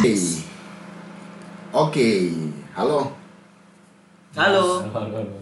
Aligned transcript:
Oke. 0.00 0.16
Oke. 1.76 2.08
Halo. 2.72 3.12
Halo. 4.32 4.64
Halo, 4.88 5.08
halo. 5.12 5.38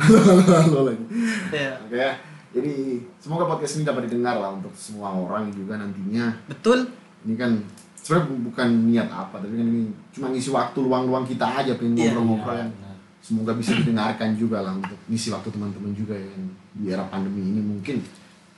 Halo 0.00 0.78
lagi. 0.88 1.04
Ya, 1.52 1.76
Oke 1.78 1.92
ya. 1.94 2.12
Jadi 2.54 2.72
semoga 3.20 3.44
podcast 3.44 3.76
ini 3.76 3.84
dapat 3.84 4.08
didengar 4.08 4.40
lah 4.40 4.56
untuk 4.56 4.72
semua 4.72 5.12
orang 5.12 5.52
juga 5.52 5.76
nantinya. 5.76 6.32
betul. 6.48 6.88
Ini 7.28 7.36
kan 7.36 7.60
sebenarnya 8.00 8.24
bu- 8.24 8.42
bukan 8.48 8.68
niat 8.88 9.08
apa, 9.12 9.36
tapi 9.36 9.52
kan 9.52 9.66
ini 9.66 9.92
cuma 10.16 10.32
ngisi 10.32 10.48
waktu 10.48 10.78
luang-luang 10.80 11.28
kita 11.28 11.44
aja 11.44 11.76
pengen 11.76 11.92
Iya, 11.92 12.16
ngobrol-ngobrol 12.16 12.54
iya, 12.54 12.60
yang 12.64 12.72
benar. 12.72 12.96
semoga 13.20 13.52
bisa 13.52 13.70
didengarkan 13.74 14.30
juga 14.32 14.58
lah 14.60 14.72
untuk 14.72 14.96
ngisi 15.08 15.28
waktu 15.28 15.48
teman-teman 15.50 15.92
juga 15.92 16.16
yang 16.16 16.40
di 16.72 16.88
era 16.88 17.04
pandemi 17.04 17.42
ini 17.42 17.60
mungkin 17.60 18.00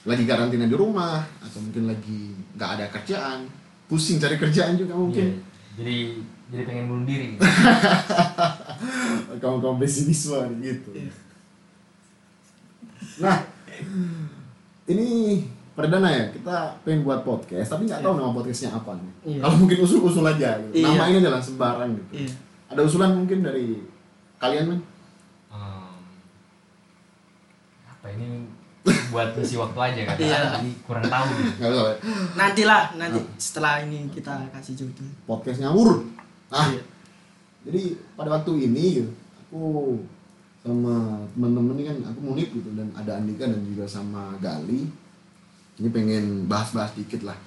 lagi 0.02 0.22
karantina 0.22 0.66
di 0.66 0.76
rumah 0.76 1.18
atau 1.40 1.58
mungkin 1.58 1.90
lagi 1.90 2.30
nggak 2.54 2.70
ada 2.78 2.84
kerjaan, 2.92 3.46
pusing 3.86 4.18
cari 4.18 4.34
kerjaan 4.34 4.74
juga 4.74 4.92
Iya, 4.92 4.98
mungkin. 4.98 5.26
jadi 5.74 5.96
jadi 6.46 6.62
pengen 6.62 6.84
bunuh 6.86 7.04
diri 7.04 7.34
kaum 9.42 9.58
kaum 9.58 9.76
pesimisme 9.76 10.38
gitu. 10.60 10.90
Iya. 10.94 11.10
Nah, 13.18 13.36
ini 14.86 15.06
perdana 15.72 16.08
ya 16.08 16.24
kita 16.30 16.80
pengen 16.80 17.02
buat 17.02 17.20
podcast, 17.20 17.68
tapi 17.68 17.84
nggak 17.84 18.00
tahu 18.00 18.14
nama 18.14 18.30
podcastnya 18.30 18.72
apa 18.72 18.94
nih. 18.94 19.12
Iya. 19.26 19.40
Kalau 19.42 19.56
mungkin 19.58 19.78
usul-usul 19.80 20.24
aja, 20.24 20.56
gitu. 20.62 20.74
Iya. 20.80 20.86
nama 20.86 21.04
ini 21.06 21.18
adalah 21.20 21.42
sembarang 21.42 21.90
gitu. 21.92 22.10
Iya. 22.24 22.30
Ada 22.66 22.80
usulan 22.82 23.10
mungkin 23.12 23.42
dari 23.42 23.82
kalian 24.36 24.64
men? 24.68 24.80
Em, 25.50 25.94
apa 27.86 28.06
ini 28.12 28.26
buat 28.86 29.34
ngisi 29.34 29.56
waktu 29.56 29.78
aja 29.78 30.00
kan 30.06 30.16
Iya. 30.16 30.40
kurang 30.82 31.02
tahu 31.02 31.26
gitu. 31.36 31.66
Nantilah, 32.34 32.94
nanti 32.94 33.18
setelah 33.36 33.82
ini 33.82 34.06
kita 34.08 34.46
kasih 34.50 34.74
judul. 34.76 35.08
Podcast 35.24 35.58
ngawur. 35.58 36.06
Nah, 36.46 36.70
Iya. 36.70 36.82
jadi 37.64 37.82
pada 38.14 38.30
waktu 38.32 38.50
ini 38.64 38.84
gitu, 38.98 39.10
aku 39.40 39.62
sama 40.60 41.22
teman-teman 41.30 41.74
ini 41.74 41.84
kan 41.84 41.98
aku 42.04 42.18
munip 42.20 42.48
gitu 42.50 42.70
dan 42.74 42.90
ada 42.92 43.18
Andika 43.18 43.46
dan 43.46 43.62
juga 43.62 43.86
sama 43.86 44.34
Gali 44.38 44.82
ini 45.76 45.88
pengen 45.90 46.46
bahas-bahas 46.46 46.90
dikit 46.92 47.22
lah 47.22 47.38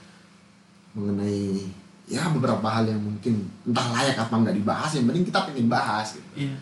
mengenai 0.95 1.67
ya 2.07 2.25
beberapa 2.31 2.63
hal 2.65 2.87
yang 2.87 2.97
mungkin 2.97 3.43
entah 3.63 3.87
layak 3.91 4.17
apa 4.17 4.33
nggak 4.33 4.55
dibahas 4.55 4.91
yang 4.95 5.05
penting 5.05 5.27
kita 5.27 5.39
pengen 5.45 5.67
bahas 5.67 6.15
gitu. 6.15 6.47
Iya. 6.47 6.55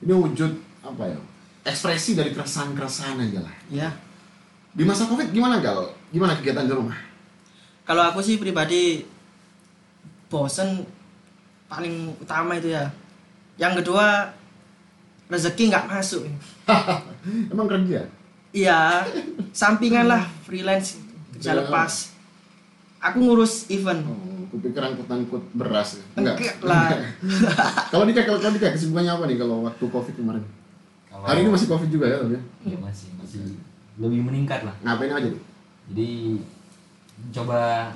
ini 0.00 0.12
wujud 0.14 0.52
apa 0.80 1.02
ya 1.04 1.18
ekspresi 1.64 2.14
dari 2.14 2.30
keresahan-keresahan 2.30 3.18
aja 3.20 3.40
lah 3.44 3.54
Ya. 3.68 3.88
Di 4.74 4.82
masa 4.82 5.06
covid 5.06 5.30
gimana 5.30 5.58
gal 5.58 5.86
gimana 6.08 6.34
kegiatan 6.34 6.66
di 6.66 6.74
rumah 6.74 6.98
Kalau 7.84 8.00
aku 8.02 8.18
sih 8.18 8.36
pribadi 8.36 9.04
bosen 10.26 10.88
paling 11.66 12.16
utama 12.16 12.54
itu 12.54 12.70
ya. 12.70 12.88
Yang 13.54 13.84
kedua 13.84 14.32
rezeki 15.26 15.68
nggak 15.68 15.86
masuk. 15.86 16.24
emang 17.52 17.68
kerja 17.68 18.08
Iya, 18.50 19.04
sampingan 19.50 20.06
lah 20.06 20.22
freelance 20.42 20.96
kerja 21.34 21.52
Iya. 21.52 21.58
lepas. 21.60 22.14
Aku 23.02 23.20
ngurus 23.20 23.68
event. 23.68 24.00
oh, 24.00 24.48
kupikir 24.48 24.80
angkut-angkut 24.80 25.42
beras 25.52 25.98
ya. 25.98 26.04
enggak 26.16 26.40
Enggak 26.40 26.56
lah. 26.64 26.88
kalau 27.92 28.04
Dika 28.06 28.24
kalau 28.24 28.48
Dika 28.48 28.72
kesibukannya 28.72 29.12
apa 29.12 29.24
nih 29.26 29.36
kalau 29.36 29.60
waktu 29.62 29.84
covid 29.84 30.14
kemarin 30.14 30.40
Kalau- 31.04 31.26
hari 31.26 31.44
ini 31.44 31.50
masih 31.50 31.68
covid 31.68 31.90
juga 31.90 32.06
ya 32.06 32.16
tapi 32.18 32.32
ya? 32.32 32.42
Iya, 32.64 32.78
masih 32.80 33.08
masih 33.14 33.38
lebih 33.96 34.20
meningkat 34.22 34.62
lah. 34.62 34.74
Ngapain 34.82 35.12
aja 35.12 35.28
nih 35.28 35.42
jadi 35.84 36.08
coba 37.30 37.92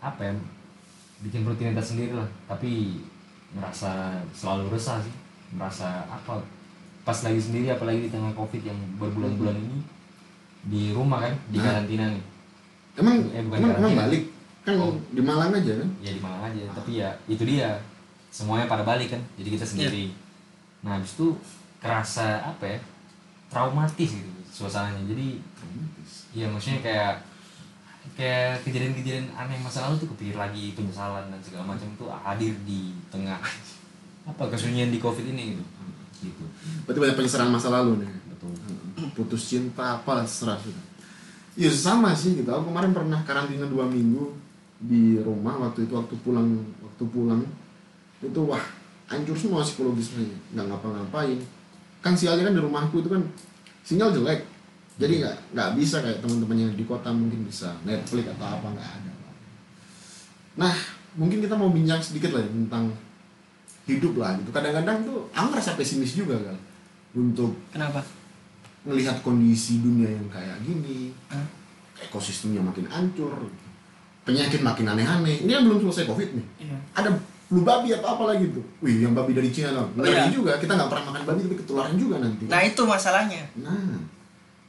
apa 0.00 0.20
ya 0.22 0.32
bikin 1.20 1.42
rutinitas 1.42 1.92
sendiri 1.92 2.12
lah. 2.12 2.28
Tapi 2.46 3.00
merasa 3.52 4.18
selalu 4.30 4.72
resah 4.72 4.98
sih. 5.00 5.14
Merasa 5.54 6.04
apa 6.06 6.40
pas 7.04 7.18
lagi 7.20 7.38
sendiri 7.38 7.68
apalagi 7.68 8.08
di 8.08 8.10
tengah 8.10 8.32
covid 8.32 8.64
yang 8.64 8.78
berbulan-bulan 8.96 9.54
ini 9.54 9.78
di 10.64 10.82
rumah 10.90 11.20
kan 11.20 11.34
di 11.50 11.58
Nah. 11.58 11.64
karantina 11.66 12.04
nih. 12.08 12.24
Emang 12.96 13.16
Eh, 13.30 13.42
bukan 13.42 13.58
emang, 13.60 13.70
emang 13.70 13.72
karantina. 13.74 14.02
balik? 14.02 14.22
Kan 14.64 14.74
Oh. 14.80 14.96
di 15.12 15.20
Malang 15.20 15.52
aja 15.52 15.72
kan? 15.76 15.88
Ya 16.00 16.10
di 16.10 16.20
Malang 16.24 16.42
aja. 16.46 16.62
Tapi 16.72 16.90
ya 16.96 17.08
itu 17.28 17.44
dia. 17.44 17.76
Semuanya 18.32 18.64
pada 18.64 18.80
balik 18.82 19.12
kan. 19.12 19.20
Jadi 19.36 19.48
kita 19.50 19.62
sendiri. 19.62 20.04
Nah 20.80 20.96
habis 20.96 21.12
itu 21.12 21.36
kerasa 21.78 22.40
apa 22.42 22.64
ya 22.66 22.78
traumatis 23.48 24.10
gitu 24.14 24.30
suasananya. 24.50 25.02
Jadi 25.10 25.54
Iya 26.34 26.50
maksudnya 26.50 26.82
kayak 26.82 27.14
kayak 28.18 28.60
kejadian-kejadian 28.66 29.32
aneh 29.32 29.56
masa 29.62 29.86
lalu 29.86 30.02
tuh 30.04 30.08
kepikir 30.12 30.36
lagi 30.36 30.74
penyesalan 30.74 31.30
dan 31.30 31.40
segala 31.40 31.72
macam 31.72 31.88
itu 31.88 32.04
hadir 32.10 32.52
di 32.66 32.92
tengah 33.08 33.38
apa 34.30 34.42
kesunyian 34.50 34.90
di 34.90 34.98
covid 34.98 35.24
ini 35.24 35.54
gitu. 35.54 35.64
Gitu. 36.26 36.44
Berarti 36.84 36.98
banyak 37.00 37.16
penyesalan 37.16 37.54
masa 37.54 37.70
lalu 37.70 38.02
nih. 38.02 38.10
Betul. 38.34 38.52
Putus 39.14 39.46
cinta 39.46 40.02
apa 40.02 40.26
serah 40.26 40.58
sudah. 40.58 40.84
Iya 41.54 41.70
sama 41.70 42.10
sih 42.12 42.34
gitu. 42.34 42.50
Aku 42.50 42.68
kemarin 42.68 42.90
pernah 42.90 43.22
karantina 43.22 43.70
dua 43.70 43.86
minggu 43.86 44.34
di 44.82 45.22
rumah 45.22 45.70
waktu 45.70 45.86
itu 45.86 45.94
waktu 45.94 46.18
pulang 46.26 46.50
waktu 46.82 47.04
pulang. 47.08 47.46
Itu 48.18 48.50
wah 48.50 48.62
hancur 49.06 49.38
semua 49.38 49.62
psikologis 49.62 50.12
saya 50.16 50.26
nggak 50.56 50.66
ngapa-ngapain 50.66 51.38
kan 52.04 52.12
sialnya 52.12 52.44
kan 52.44 52.52
di 52.52 52.60
rumahku 52.60 53.00
itu 53.00 53.08
kan 53.08 53.22
sinyal 53.80 54.12
jelek. 54.12 54.44
Jadi 55.00 55.24
nggak 55.24 55.36
nggak 55.56 55.70
bisa 55.80 56.04
kayak 56.04 56.20
teman-teman 56.20 56.68
yang 56.68 56.72
di 56.76 56.84
kota 56.84 57.08
mungkin 57.08 57.48
bisa. 57.48 57.72
Netflix 57.88 58.28
atau 58.36 58.46
apa 58.60 58.66
nggak 58.76 58.90
ada. 59.00 59.12
Nah 60.60 60.74
mungkin 61.16 61.40
kita 61.40 61.56
mau 61.56 61.72
bincang 61.72 62.04
sedikit 62.04 62.36
lah 62.36 62.44
ya 62.44 62.50
tentang 62.52 62.92
hidup 63.88 64.20
lah 64.20 64.36
gitu. 64.36 64.52
Kadang-kadang 64.52 65.08
tuh 65.08 65.24
aku 65.32 65.46
ngerasa 65.56 65.80
pesimis 65.80 66.12
juga 66.12 66.36
kan 66.36 66.58
untuk 67.16 67.56
Kenapa? 67.72 68.04
melihat 68.84 69.16
kondisi 69.24 69.80
dunia 69.80 70.12
yang 70.12 70.28
kayak 70.28 70.60
gini 70.60 71.14
Hah? 71.32 71.46
ekosistemnya 72.04 72.60
makin 72.60 72.84
hancur 72.90 73.32
penyakit 74.24 74.60
makin 74.60 74.92
aneh-aneh. 74.92 75.44
Ini 75.44 75.50
kan 75.56 75.62
belum 75.68 75.78
selesai 75.88 76.04
covid 76.08 76.28
nih. 76.36 76.46
Iya. 76.68 76.76
ada 76.96 77.10
flu 77.44 77.60
babi 77.60 77.92
atau 77.92 78.08
apa 78.10 78.24
lagi 78.26 78.48
tuh 78.50 78.64
wih 78.80 79.00
yang 79.00 79.12
babi 79.12 79.32
dari 79.32 79.48
Cina 79.48 79.70
loh 79.70 79.86
Oh, 79.90 80.00
ngeri 80.00 80.10
iya. 80.10 80.26
juga 80.28 80.52
kita 80.56 80.72
nggak 80.72 80.88
pernah 80.88 81.04
makan 81.08 81.22
babi 81.24 81.40
tapi 81.42 81.56
ketularan 81.56 81.94
juga 81.94 82.16
nanti 82.18 82.44
Nah 82.44 82.60
itu 82.60 82.82
masalahnya. 82.84 83.42
nah 83.56 84.00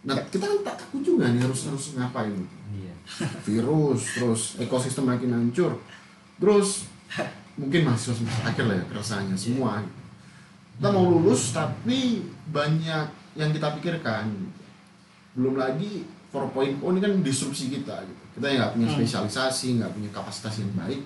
nah 0.03 0.15
kita 0.23 0.45
kan 0.45 0.59
tak 0.61 0.75
takut 0.77 1.01
juga 1.01 1.25
nih 1.27 1.41
harus 1.41 1.65
harus 1.65 1.85
ngapain 1.93 2.29
gitu. 2.29 2.55
iya 2.75 2.93
virus 3.41 4.01
terus 4.13 4.41
ekosistem 4.57 5.03
makin 5.03 5.31
hancur 5.31 5.81
terus 6.35 6.85
mungkin 7.55 7.81
mahasiswa 7.83 8.13
semester 8.13 8.43
akhir 8.43 8.63
lah 8.63 8.75
ya 8.75 8.85
keresahannya 8.85 9.33
semua 9.35 9.81
gitu. 9.81 10.01
kita 10.75 10.87
mau 10.89 11.05
lulus 11.09 11.41
tapi 11.51 12.21
banyak 12.47 13.05
yang 13.33 13.49
kita 13.49 13.73
pikirkan 13.73 14.29
belum 15.33 15.55
lagi 15.55 16.03
4.0 16.29 16.77
ini 16.77 16.99
kan 16.99 17.11
disrupsi 17.19 17.71
kita 17.71 17.95
gitu 18.03 18.23
kita 18.35 18.45
yang 18.45 18.59
nggak 18.61 18.71
punya 18.73 18.85
Hmm. 18.85 18.95
spesialisasi 18.99 19.67
nggak 19.79 19.89
punya 19.89 20.09
kapasitas 20.11 20.59
yang 20.59 20.71
baik 20.75 21.01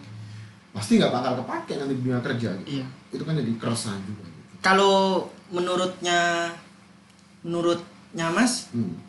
pasti 0.69 0.97
nggak 0.97 1.09
bakal 1.09 1.33
kepake 1.39 1.73
nanti 1.75 1.93
di 1.93 2.01
dunia 2.01 2.21
kerja 2.21 2.49
gitu 2.57 2.69
Iya. 2.69 2.85
itu 3.09 3.23
kan 3.23 3.33
jadi 3.33 3.51
keresahan 3.57 4.01
juga 4.03 4.23
gitu. 4.23 4.47
Kalau 4.59 4.97
menurutnya 5.49 6.51
menurutnya 7.41 8.27
Mas, 8.29 8.67
Hmm. 8.69 8.99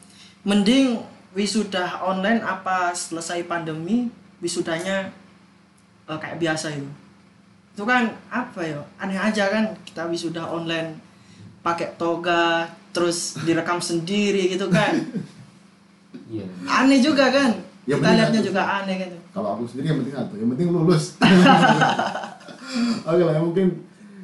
mending 0.43 1.03
wisuda 1.33 2.01
online 2.01 2.41
apa 2.41 2.91
selesai 2.93 3.45
pandemi 3.45 4.09
wisudanya 4.39 5.11
eh, 6.07 6.19
kayak 6.19 6.39
biasa 6.39 6.75
itu. 6.75 6.91
Itu 7.71 7.85
kan 7.85 8.11
apa 8.27 8.61
ya? 8.63 8.81
Aneh 8.97 9.15
aja 9.15 9.47
kan 9.47 9.77
kita 9.85 10.07
wisuda 10.07 10.43
online 10.43 10.99
pakai 11.61 11.95
toga 11.95 12.67
terus 12.91 13.39
direkam 13.41 13.79
sendiri 13.79 14.49
gitu 14.49 14.67
kan. 14.67 14.97
iya 16.35 16.47
Aneh 16.67 16.99
juga 16.99 17.31
kan? 17.31 17.53
Ya, 17.91 17.97
kita 17.97 18.07
bener, 18.07 18.17
lihatnya 18.17 18.39
Atuh. 18.39 18.49
juga 18.49 18.63
aneh 18.63 18.95
gitu. 18.97 19.17
kalau 19.31 19.49
aku 19.51 19.63
sendiri 19.67 19.87
yang 19.89 19.99
penting 19.99 20.15
satu 20.15 20.35
yang 20.37 20.49
penting 20.49 20.69
lulus 20.71 21.05
oke 23.05 23.21
lah 23.21 23.33
ya 23.33 23.41
mungkin 23.41 23.67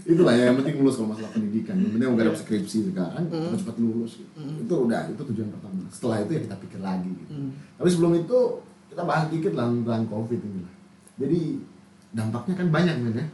itulah 0.07 0.33
ya 0.33 0.43
yang 0.47 0.57
penting 0.57 0.75
lulus 0.79 0.95
kalau 0.95 1.09
masalah 1.11 1.31
pendidikan 1.31 1.75
yang 1.77 1.91
penting 1.91 2.07
mau 2.07 2.17
garap 2.17 2.35
skripsi 2.35 2.79
sekarang 2.87 3.25
Hmm. 3.27 3.53
cepat 3.53 3.77
lulus 3.77 4.13
gitu. 4.17 4.31
itu 4.39 4.75
udah 4.77 5.01
itu 5.09 5.23
tujuan 5.25 5.49
pertama 5.51 5.83
setelah 5.91 6.23
itu 6.23 6.31
ya 6.33 6.41
kita 6.47 6.57
pikir 6.61 6.81
lagi 6.81 7.11
gitu. 7.11 7.33
Hmm. 7.33 7.51
tapi 7.75 7.89
sebelum 7.89 8.13
itu 8.17 8.39
kita 8.87 9.03
bahas 9.03 9.27
dikit 9.29 9.53
lah 9.53 9.67
tentang 9.67 10.07
covid 10.07 10.39
ini 10.39 10.61
lah 10.63 10.75
jadi 11.17 11.41
dampaknya 12.13 12.55
kan 12.55 12.69
banyak 12.71 12.95
men 12.97 13.15
ya 13.17 13.27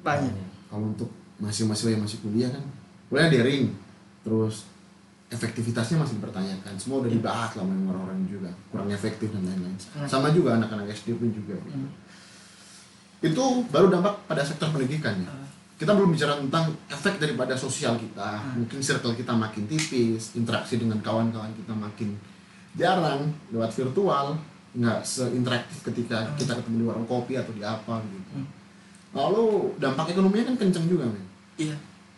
Banyak. 0.00 0.32
kalau 0.68 0.86
untuk 0.86 1.10
mahasiswa-mahasiswa 1.36 1.90
yang 1.90 2.02
masih 2.04 2.18
kuliah 2.20 2.48
kan 2.48 2.62
kuliah 3.08 3.26
daring 3.28 3.74
terus 4.22 4.70
efektivitasnya 5.30 5.96
masih 5.96 6.18
dipertanyakan 6.18 6.74
semua 6.74 7.00
udah 7.00 7.10
dibahas 7.10 7.50
lah 7.52 7.62
sama 7.62 7.74
orang-orang 7.88 8.18
juga 8.26 8.50
kurang 8.68 8.90
efektif 8.90 9.30
dan 9.30 9.42
lain-lain 9.42 9.76
Sangat. 9.76 10.08
sama 10.08 10.28
juga 10.30 10.56
anak-anak 10.56 10.90
SD 10.90 11.14
pun 11.14 11.30
juga 11.30 11.54
gitu. 11.56 11.78
Hmm. 11.78 11.90
itu 13.20 13.44
baru 13.68 13.86
dampak 13.88 14.14
pada 14.26 14.42
sektor 14.42 14.68
pendidikan 14.68 15.14
ya 15.16 15.28
Ah. 15.28 15.46
kita 15.76 15.92
belum 15.92 16.10
bicara 16.10 16.36
tentang 16.36 16.66
efek 16.88 17.16
daripada 17.16 17.54
sosial 17.54 17.94
kita 17.94 18.36
Hmm. 18.36 18.58
mungkin 18.58 18.78
circle 18.80 19.14
kita 19.14 19.30
makin 19.32 19.64
tipis 19.66 20.34
interaksi 20.34 20.76
dengan 20.76 20.98
kawan-kawan 20.98 21.54
kita 21.54 21.72
makin 21.72 22.18
jarang 22.72 23.20
lewat 23.48 23.70
virtual 23.70 24.34
nggak 24.72 25.00
seinteraktif 25.00 25.82
ketika 25.84 26.22
kita 26.34 26.54
ketemu 26.54 26.76
di 26.76 26.84
warung 26.84 27.02
kopi 27.04 27.34
atau 27.34 27.50
di 27.50 27.60
apa 27.60 28.02
gitu 28.04 28.34
Hmm. 28.34 28.46
lalu 29.12 29.46
dampak 29.76 30.10
ekonominya 30.10 30.48
kan 30.48 30.56
kenceng 30.58 30.86
juga 30.86 31.06
men 31.06 31.22
iya 31.56 31.74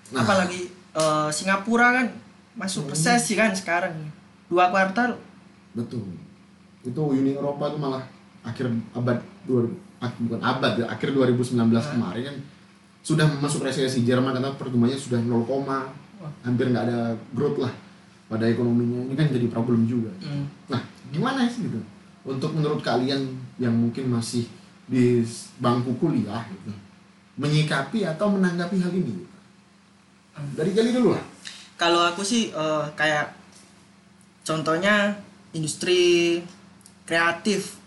Nah. 0.08 0.20
apalagi 0.20 0.68
eh, 0.92 1.28
Singapura 1.28 1.88
kan 1.94 2.06
masuk 2.58 2.92
resesi 2.92 3.32
kan 3.32 3.52
sekarang 3.56 4.12
dua 4.52 4.68
kuartal 4.68 5.16
betul 5.72 6.04
itu 6.82 7.00
Uni 7.00 7.32
Eropa 7.38 7.72
tuh 7.72 7.80
malah 7.80 8.04
akhir 8.42 8.68
abad 8.92 9.18
dua 9.48 9.70
bukan 10.02 10.40
abad 10.42 10.72
ya 10.82 10.86
akhir 10.90 11.14
2019 11.14 11.54
kemarin 11.70 12.22
kan 12.26 12.36
sudah 13.02 13.26
masuk 13.38 13.66
resesi 13.66 14.02
Jerman 14.02 14.34
kata 14.34 14.54
pertumbuhannya 14.58 14.98
sudah 14.98 15.18
0, 15.18 15.46
hampir 16.42 16.70
nggak 16.70 16.86
ada 16.86 17.14
growth 17.34 17.58
lah 17.62 17.70
pada 18.30 18.46
ekonominya 18.46 19.10
ini 19.10 19.14
kan 19.18 19.30
jadi 19.30 19.46
problem 19.50 19.86
juga 19.86 20.10
Hmm. 20.22 20.46
Nah, 20.70 20.80
gimana 21.10 21.44
sih 21.50 21.66
gitu? 21.66 21.78
Untuk 22.22 22.54
menurut 22.54 22.80
kalian 22.80 23.26
yang 23.58 23.74
mungkin 23.74 24.06
masih 24.08 24.46
di 24.86 25.26
bangku 25.58 25.98
kuliah 25.98 26.46
gitu, 26.46 26.70
menyikapi 27.36 28.06
atau 28.06 28.30
menanggapi 28.30 28.78
hal 28.78 28.94
ini? 28.94 29.12
Gitu. 29.18 29.26
Dari 30.54 30.70
Jali 30.72 30.90
dulu 30.94 31.12
lah. 31.12 31.24
Kalau 31.82 32.06
aku 32.06 32.22
sih 32.22 32.54
eh, 32.54 32.84
kayak 32.94 33.34
contohnya 34.46 35.18
industri 35.50 36.38
kreatif 37.02 37.82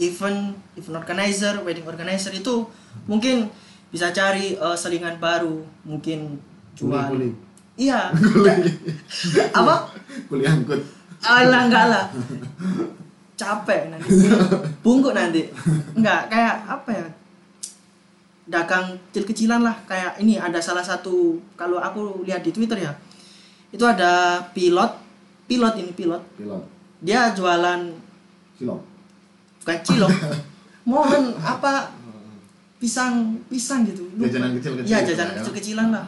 event 0.00 0.56
event 0.80 0.96
organizer 0.96 1.60
wedding 1.60 1.84
organizer 1.84 2.32
itu 2.32 2.64
mungkin 3.04 3.52
bisa 3.92 4.08
cari 4.08 4.56
eh, 4.56 4.76
selingan 4.80 5.20
baru 5.20 5.60
mungkin 5.84 6.40
jual 6.72 7.12
Kuli-kuli. 7.12 7.28
iya 7.76 8.08
apa 9.60 9.92
Kuliah 10.32 10.52
angkut. 10.56 10.80
Alah 11.22 11.70
enggak 11.70 11.86
lah. 11.88 12.04
Capek 13.38 13.94
nanti. 13.94 14.08
Bungkuk 14.84 15.14
nanti. 15.14 15.48
Enggak, 15.94 16.28
kayak 16.28 16.66
apa 16.66 16.90
ya? 16.90 17.06
Dagang 18.52 19.00
kecil-kecilan 19.08 19.64
lah. 19.64 19.80
Kayak 19.88 20.20
ini 20.20 20.36
ada 20.36 20.60
salah 20.60 20.84
satu 20.84 21.40
kalau 21.56 21.80
aku 21.80 22.20
lihat 22.22 22.44
di 22.44 22.52
Twitter 22.52 22.76
ya. 22.78 22.92
Itu 23.72 23.82
ada 23.82 24.44
pilot, 24.52 24.92
pilot 25.48 25.74
ini 25.80 25.90
pilot. 25.90 26.20
Pilot. 26.36 26.62
Dia 27.00 27.32
jualan 27.32 27.80
Silop. 28.54 28.84
bukan 29.58 29.78
cilok. 29.80 30.12
Momen 30.84 31.32
apa 31.40 31.88
pisang 32.76 33.40
pisang 33.48 33.88
gitu. 33.88 34.04
Lupa. 34.12 34.28
Jajanan 34.28 34.52
kecil-kecil 34.54 34.86
Iya, 34.86 34.98
gitu 35.00 35.08
jajanan 35.10 35.32
ya. 35.32 35.38
kecil-kecilan 35.40 35.88
lah. 35.88 36.06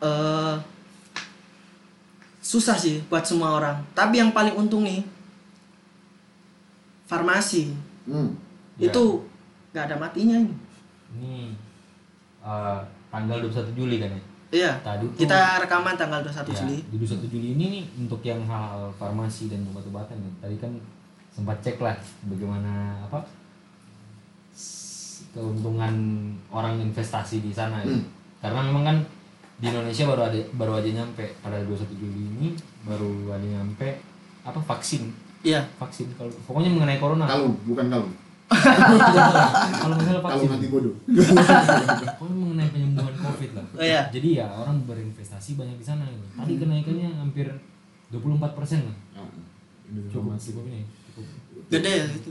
eh 0.00 0.54
susah 2.44 2.76
sih 2.76 3.00
buat 3.08 3.24
semua 3.24 3.56
orang. 3.56 3.80
Tapi 3.96 4.20
yang 4.20 4.30
paling 4.30 4.52
untung 4.52 4.84
nih 4.84 5.00
farmasi 7.08 7.72
Hmm. 8.04 8.36
Ya. 8.76 8.90
itu 8.90 9.04
nggak 9.70 9.84
ada 9.86 9.96
matinya 9.98 10.36
ini. 10.38 10.54
Ini 11.14 11.34
eh, 12.42 12.80
tanggal 13.08 13.38
21 13.42 13.70
Juli 13.72 13.96
kan 14.02 14.10
ya? 14.10 14.22
Iya. 14.54 14.72
Tadi 14.82 15.04
tuh 15.10 15.18
Kita 15.18 15.58
rekaman 15.62 15.94
tanggal 15.94 16.22
21 16.22 16.46
ya, 16.46 16.58
Juli. 16.62 16.78
di 16.86 16.96
21 16.98 17.26
Juli 17.26 17.48
ini 17.54 17.64
nih 17.70 17.84
untuk 17.98 18.20
yang 18.22 18.42
hal-hal 18.46 18.90
farmasi 18.94 19.50
dan 19.50 19.66
obat-obatan 19.70 20.14
nih. 20.14 20.32
Tadi 20.38 20.56
kan 20.58 20.72
sempat 21.34 21.58
cek 21.60 21.82
lah 21.82 21.98
bagaimana 22.26 23.02
apa 23.02 23.18
keuntungan 25.34 25.94
orang 26.48 26.78
investasi 26.80 27.42
di 27.42 27.50
sana 27.50 27.82
ya. 27.82 27.90
Hmm. 27.90 28.06
Karena 28.38 28.60
memang 28.62 28.84
kan 28.84 28.96
di 29.58 29.66
Indonesia 29.66 30.04
baru 30.06 30.22
ada 30.26 30.38
baru 30.54 30.72
aja 30.78 30.90
nyampe 30.92 31.24
pada 31.38 31.58
21 31.62 31.90
Juli 31.94 32.22
ini 32.28 32.48
baru 32.82 33.30
ada 33.30 33.42
nyampe 33.42 33.98
apa 34.42 34.58
vaksin 34.60 35.14
Iya. 35.44 35.62
vaksin 35.78 36.10
kalau 36.16 36.32
pokoknya 36.44 36.72
mengenai 36.72 36.98
corona 36.98 37.28
Kalung, 37.28 37.54
bukan 37.62 37.86
kalung. 37.86 38.12
Kalau 38.46 39.94
misalnya 39.96 40.20
vaksin 40.20 40.30
Kalung 40.36 40.52
hati 40.52 40.66
bodoh. 40.68 40.94
pokoknya 42.18 42.36
mengenai 42.36 42.68
penyembuhan 42.70 43.14
covid 43.16 43.50
lah 43.52 43.64
Oh, 43.72 43.82
iya. 43.82 44.00
jadi 44.08 44.28
ya 44.36 44.46
orang 44.48 44.84
berinvestasi 44.84 45.50
banyak 45.54 45.76
di 45.76 45.82
sana 45.82 46.04
gitu. 46.04 46.24
tadi 46.30 46.54
kenaikannya 46.56 47.08
hampir 47.16 47.46
24 48.10 48.54
persen 48.54 48.80
lah 48.84 48.96
Ah, 49.16 49.28
Industri 49.84 50.12
cukup 50.12 50.36
cukup 50.36 50.64
ini 50.66 50.82
cukup 51.08 51.26
Gede 51.66 51.90
ya 51.90 52.04
itu. 52.06 52.30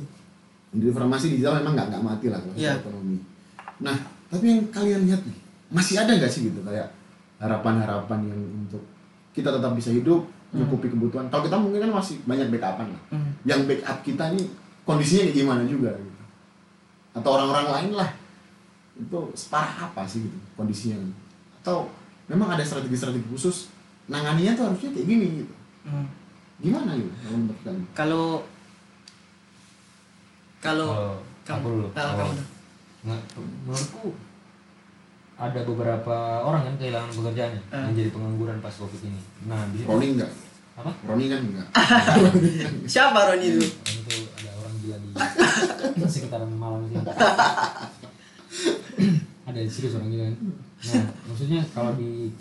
Industri 0.71 0.93
farmasi 0.93 1.25
di 1.31 1.39
dalam 1.39 1.59
memang 1.59 1.73
nggak 1.75 1.87
nggak 1.89 2.03
mati 2.03 2.25
lah 2.27 2.39
kalau 2.39 2.53
secara 2.53 2.79
ekonomi. 2.79 3.17
Nah, 3.79 3.95
tapi 4.27 4.45
yang 4.47 4.61
kalian 4.69 5.01
lihat 5.03 5.21
nih, 5.21 5.37
masih 5.69 5.95
ada 5.97 6.11
nggak 6.11 6.27
sih 6.27 6.41
gitu 6.47 6.59
kayak 6.61 6.87
harapan-harapan 7.37 8.19
yang 8.23 8.41
untuk 8.59 8.81
kita 9.31 9.49
tetap 9.49 9.73
bisa 9.73 9.89
hidup, 9.89 10.21
cukupi 10.51 10.87
kebutuhan. 10.87 11.27
Kalau 11.27 11.43
kita 11.43 11.57
mungkin 11.57 11.79
kan 11.81 11.91
masih 11.91 12.21
banyak 12.23 12.47
backupan 12.49 12.87
lah. 12.89 13.01
Hmm. 13.09 13.31
yang 13.43 13.65
backup 13.65 13.99
kita 14.01 14.23
nih 14.31 14.45
kondisinya 14.83 15.23
kayak 15.25 15.37
gimana 15.37 15.63
juga 15.63 15.91
gitu 15.93 16.21
atau 17.13 17.29
orang-orang 17.31 17.67
lain 17.71 17.91
lah 17.95 18.09
itu 18.93 19.17
separah 19.33 19.87
apa 19.87 20.03
sih 20.03 20.21
gitu 20.21 20.37
kondisinya 20.53 20.97
atau 21.59 21.87
memang 22.25 22.51
ada 22.51 22.61
strategi-strategi 22.61 23.25
khusus 23.27 23.71
nanganinya 24.05 24.53
tuh 24.53 24.65
harusnya 24.67 24.89
kayak 24.89 25.07
gini 25.07 25.27
gitu 25.39 25.53
Hmm. 25.83 26.07
gimana 26.57 26.95
gitu 26.95 27.11
kalau 27.17 27.37
menurut 27.37 27.59
kalian 27.61 27.83
Kalau 27.91 28.25
kalau 30.59 30.89
Kalau 31.43 31.59
dulu. 31.61 31.87
Ah, 31.91 32.15
Kalau- 32.15 32.31
kamu. 32.31 32.43
Nggak, 33.03 33.21
menurutku 33.67 34.15
ada 35.35 35.59
beberapa 35.61 36.15
orang 36.39 36.63
kan 36.63 36.75
kehilangan 36.77 37.11
pekerjaannya 37.11 37.61
Ah. 37.67 37.83
yang 37.83 37.95
jadi 37.97 38.09
pengangguran 38.09 38.57
pas 38.59 38.71
covid 38.71 39.01
ini 39.03 39.19
nah 39.43 39.59
Roni 39.83 40.15
enggak 40.15 40.31
apa 40.73 40.87
Roni 41.03 41.25
kan 41.27 41.41
enggak 41.43 41.67
Siapa 42.93 43.19
Roni 43.27 43.45
itu? 43.49 43.59
orang 43.59 43.99
itu 43.99 44.15
ada 44.31 44.49
orang 44.55 44.73
gila 44.79 44.97
di 44.97 45.02
sekitaran 46.05 46.49
Malang 46.51 46.83
sini 46.85 47.01
ada 49.43 49.59
serius 49.65 49.95
orang 49.97 50.09
gila 50.09 50.25
kan 50.25 50.35
nah 50.83 51.03
maksudnya 51.25 51.59
kalau 51.71 51.91
di 51.93 52.31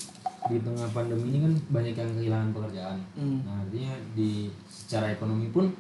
di 0.43 0.57
tengah 0.59 0.89
pandemi 0.91 1.31
ini 1.31 1.39
kan 1.41 1.53
banyak 1.71 1.95
yang 1.95 2.11
kehilangan 2.13 2.51
pekerjaan 2.51 2.99
Hmm. 3.15 3.39
nah 3.45 3.63
artinya 3.63 3.93
di 4.13 4.51
secara 4.67 5.11
ekonomi 5.11 5.49
pun 5.49 5.71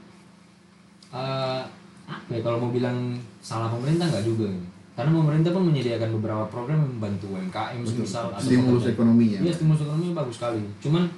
eh 1.12 1.62
apa 2.02 2.30
ya 2.30 2.40
kalau 2.40 2.58
mau 2.58 2.70
bilang 2.70 3.14
salah 3.38 3.70
pemerintah 3.70 4.08
nggak 4.08 4.24
juga 4.24 4.46
ini 4.48 4.66
karena 4.92 5.10
pemerintah 5.10 5.50
pun 5.50 5.64
menyediakan 5.64 6.10
beberapa 6.20 6.44
program 6.46 6.78
yang 6.78 6.92
membantu 6.92 7.26
UMKM 7.32 7.80
misal 7.80 8.28
stimulus 8.36 8.84
pekerja. 8.84 8.92
ekonomi 8.92 9.26
ya 9.30 9.40
Iya 9.40 9.52
stimulus 9.56 9.80
ekonomi 9.80 10.12
bagus 10.12 10.36
sekali. 10.36 10.60
Cuman 10.84 11.08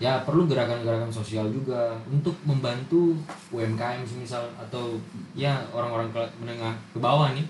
ya 0.00 0.24
perlu 0.24 0.48
gerakan-gerakan 0.48 1.12
sosial 1.12 1.52
juga 1.52 1.92
untuk 2.08 2.32
membantu 2.48 3.20
UMKM 3.52 4.00
misal 4.16 4.48
atau 4.56 4.96
ya 5.36 5.60
orang-orang 5.76 6.08
menengah 6.40 6.72
ke 6.90 6.98
bawah 6.98 7.36
nih, 7.36 7.44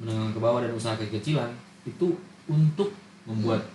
menengah 0.00 0.32
ke 0.32 0.40
bawah 0.40 0.64
dan 0.64 0.72
usaha 0.72 0.96
kecil-kecilan 0.96 1.52
itu 1.84 2.16
untuk 2.48 2.96
membuat 3.28 3.68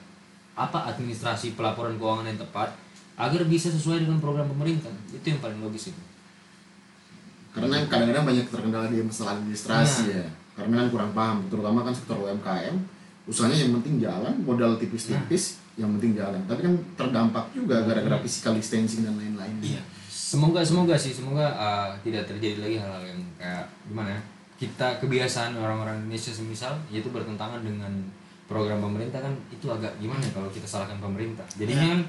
apa 0.58 0.90
administrasi 0.90 1.54
pelaporan 1.54 2.02
keuangan 2.02 2.26
yang 2.26 2.42
tepat 2.42 2.74
agar 3.22 3.46
bisa 3.46 3.70
sesuai 3.70 4.02
dengan 4.02 4.18
program 4.18 4.50
pemerintah. 4.50 4.90
Itu 5.14 5.38
yang 5.38 5.40
paling 5.40 5.62
logis 5.62 5.94
itu. 5.94 6.02
karena 7.52 7.84
kadang-kadang 7.84 8.24
banyak 8.24 8.48
terkendala 8.48 8.88
di 8.88 9.04
masalah 9.04 9.36
administrasi 9.38 10.04
ya. 10.10 10.26
Karena 10.56 10.84
kan 10.84 10.88
kurang 10.90 11.12
paham 11.12 11.38
terutama 11.52 11.84
kan 11.86 11.94
sektor 11.94 12.18
UMKM 12.18 12.76
usahanya 13.30 13.62
yang 13.62 13.78
penting 13.78 14.02
jalan 14.02 14.34
modal 14.42 14.80
tipis-tipis 14.82 15.61
yang 15.80 15.90
penting 15.98 16.20
jalan. 16.20 16.42
Tapi 16.48 16.62
kan 16.68 16.74
terdampak 17.00 17.46
juga 17.56 17.84
gara-gara 17.88 18.18
physical 18.20 18.58
distancing 18.58 19.08
dan 19.08 19.16
lain-lain. 19.16 19.56
Iya. 19.64 19.82
Semoga 20.12 20.64
semoga 20.64 20.96
sih 20.96 21.12
semoga 21.12 21.52
uh, 21.56 21.92
tidak 22.04 22.24
terjadi 22.24 22.64
lagi 22.64 22.78
hal-hal 22.80 23.04
yang 23.04 23.20
kayak 23.36 23.68
gimana 23.84 24.16
ya, 24.16 24.22
kita 24.56 24.88
kebiasaan 25.04 25.60
orang-orang 25.60 26.08
Indonesia 26.08 26.32
semisal 26.32 26.80
yaitu 26.88 27.12
bertentangan 27.12 27.60
dengan 27.60 27.92
program 28.48 28.80
pemerintah 28.80 29.20
kan 29.24 29.34
itu 29.52 29.68
agak 29.68 29.92
gimana 30.00 30.24
ya 30.24 30.32
kalau 30.32 30.48
kita 30.52 30.68
salahkan 30.68 31.00
pemerintah. 31.04 31.44
Jadinya 31.60 31.96
kan 31.96 32.02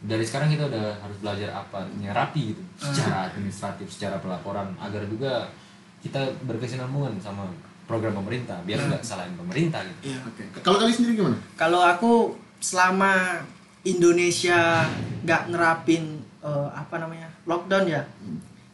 dari 0.00 0.24
sekarang 0.26 0.50
kita 0.50 0.66
udah 0.66 0.98
harus 0.98 1.18
belajar 1.22 1.50
apa? 1.54 1.86
Artinya 1.86 2.10
rapi 2.10 2.54
gitu 2.54 2.62
secara 2.78 3.30
administratif, 3.30 3.86
secara 3.86 4.18
pelaporan 4.18 4.74
agar 4.82 5.06
juga 5.06 5.46
kita 6.02 6.26
berkesinambungan 6.46 7.20
sama 7.20 7.46
program 7.84 8.14
pemerintah 8.22 8.62
biar 8.62 8.80
nggak 8.86 9.02
salahin 9.02 9.34
pemerintah 9.34 9.82
gitu. 9.82 10.14
Iya. 10.14 10.18
oke. 10.22 10.42
Kalau 10.62 10.76
kalian 10.78 10.94
sendiri 10.94 11.12
gimana? 11.18 11.36
Kalau 11.58 11.80
aku 11.82 12.38
selama 12.60 13.40
Indonesia 13.82 14.84
nggak 15.24 15.48
nerapin 15.50 16.20
eh, 16.44 16.68
apa 16.72 17.00
namanya 17.00 17.28
lockdown 17.48 17.88
ya. 17.88 18.04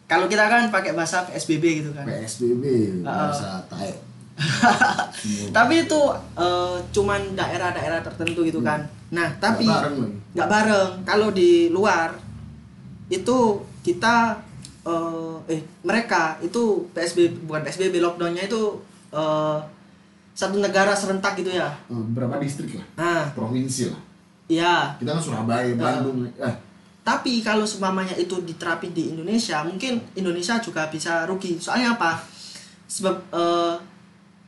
Kalau 0.06 0.30
kita 0.30 0.46
kan 0.46 0.70
pakai 0.70 0.94
bahasa 0.94 1.26
PSBB 1.26 1.82
gitu 1.82 1.90
kan. 1.94 2.06
PSBB 2.06 2.64
Ah. 3.02 3.30
bahasa 3.30 3.62
taek 3.66 3.98
Tapi 5.56 5.74
itu 5.88 6.00
eh, 6.36 6.76
cuman 6.92 7.20
daerah-daerah 7.32 8.04
tertentu 8.04 8.44
gitu 8.44 8.60
kan. 8.60 8.84
Nah, 9.10 9.32
tapi 9.40 9.64
Nggak 9.64 9.82
bareng 10.34 10.50
bareng. 10.50 10.90
Kalau 11.06 11.28
di 11.32 11.72
luar 11.72 12.12
itu 13.08 13.62
kita 13.80 14.42
eh, 14.84 15.36
eh 15.48 15.62
mereka 15.86 16.36
itu 16.42 16.90
PSBB 16.90 17.46
bukan 17.46 17.62
PSBB 17.64 18.02
lockdownnya 18.02 18.44
itu 18.46 18.82
eh, 19.14 19.58
satu 20.36 20.60
negara 20.60 20.92
serentak 20.92 21.32
gitu 21.40 21.48
ya. 21.48 21.72
Eh, 21.88 22.04
berapa 22.12 22.36
distrik 22.36 22.76
lah 22.76 22.86
Nah, 23.00 23.24
provinsi 23.32 23.88
lah 23.88 24.00
ya. 24.46 24.92
kita 25.00 25.16
kan 25.16 25.22
Surabaya 25.24 25.72
Bandung 25.74 26.28
eh 26.28 26.56
Tapi 27.00 27.38
kalau 27.38 27.62
seumpamanya 27.62 28.18
itu 28.18 28.34
diterapin 28.42 28.90
di 28.90 29.14
Indonesia, 29.14 29.62
mungkin 29.62 30.02
Indonesia 30.18 30.58
juga 30.58 30.90
bisa 30.90 31.22
rugi. 31.24 31.54
Soalnya 31.56 31.94
apa? 31.94 32.18
sebab 32.86 33.18
eh, 33.34 33.74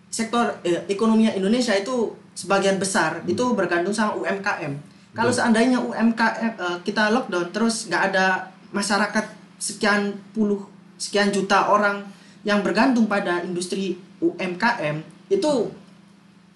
sektor 0.09 0.47
eh, 0.63 0.87
ekonomi 0.87 1.27
Indonesia 1.27 1.75
itu 1.75 2.15
sebagian 2.39 2.79
besar 2.79 3.27
itu 3.27 3.55
bergantung 3.55 3.91
sama 3.91 4.15
UMKM. 4.15 4.73
Kalau 5.11 5.35
seandainya 5.35 5.83
UMKM 5.83 6.53
eh, 6.55 6.79
kita 6.87 7.11
lockdown 7.11 7.51
terus 7.51 7.91
nggak 7.91 8.15
ada 8.15 8.47
masyarakat 8.71 9.27
sekian 9.59 10.15
puluh 10.31 10.63
sekian 10.99 11.35
juta 11.35 11.67
orang 11.67 12.07
yang 12.47 12.63
bergantung 12.63 13.11
pada 13.11 13.43
industri 13.43 13.99
UMKM 14.23 15.18
itu 15.29 15.53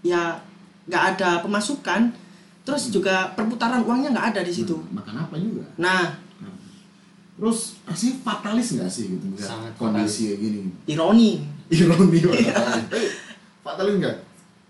ya 0.02 0.37
nggak 0.88 1.05
ada 1.17 1.31
pemasukan. 1.45 2.12
Terus 2.62 2.95
juga 2.95 3.35
perputaran 3.35 3.83
uangnya 3.83 4.14
nggak 4.14 4.29
ada 4.37 4.41
di 4.47 4.52
situ. 4.55 4.79
makan 4.91 5.29
apa 5.29 5.35
juga? 5.38 5.67
Nah. 5.79 6.14
Terus 7.33 7.81
rasanya 7.88 8.14
fatalis 8.23 8.76
nggak 8.76 8.91
sih 8.93 9.05
gitu 9.19 9.25
melihat 9.25 9.50
Sangat 9.57 9.73
kondisi 9.75 10.31
kayak 10.31 10.38
gini? 10.38 10.61
Ironi. 10.87 11.31
ironi 11.73 12.19
fatalis 12.23 12.87
Tapi 12.87 13.07
fatalis 13.64 13.95
nggak? 13.99 14.17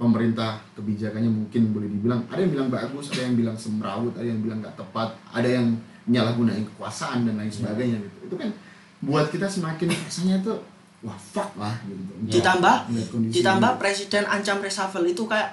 Pemerintah 0.00 0.56
kebijakannya 0.74 1.30
mungkin 1.30 1.62
boleh 1.74 1.90
dibilang 1.90 2.24
ada 2.32 2.40
yang 2.40 2.50
bilang 2.54 2.68
bagus 2.72 3.12
ada 3.12 3.22
yang 3.28 3.36
bilang 3.36 3.54
semrawut 3.58 4.14
ada 4.16 4.24
yang 4.24 4.40
bilang 4.40 4.58
nggak 4.64 4.74
tepat 4.74 5.14
ada 5.30 5.46
yang 5.46 5.76
menyalahgunakan 6.08 6.64
kekuasaan 6.74 7.28
dan 7.28 7.34
lain 7.38 7.52
sebagainya 7.52 7.98
gitu. 8.02 8.16
Itu 8.30 8.34
kan 8.40 8.50
buat 9.02 9.28
kita 9.28 9.46
semakin 9.50 9.92
rasanya 10.08 10.40
itu 10.40 10.54
wah 11.02 11.18
fuck 11.18 11.50
lah 11.54 11.74
gitu 11.82 12.02
Ditambah 12.30 12.76
Melihat 12.88 13.08
kondisi 13.08 13.34
ditambah 13.36 13.70
ini. 13.70 13.78
presiden 13.78 14.24
ancam 14.24 14.58
reshuffle 14.58 15.02
itu 15.04 15.22
kayak 15.24 15.50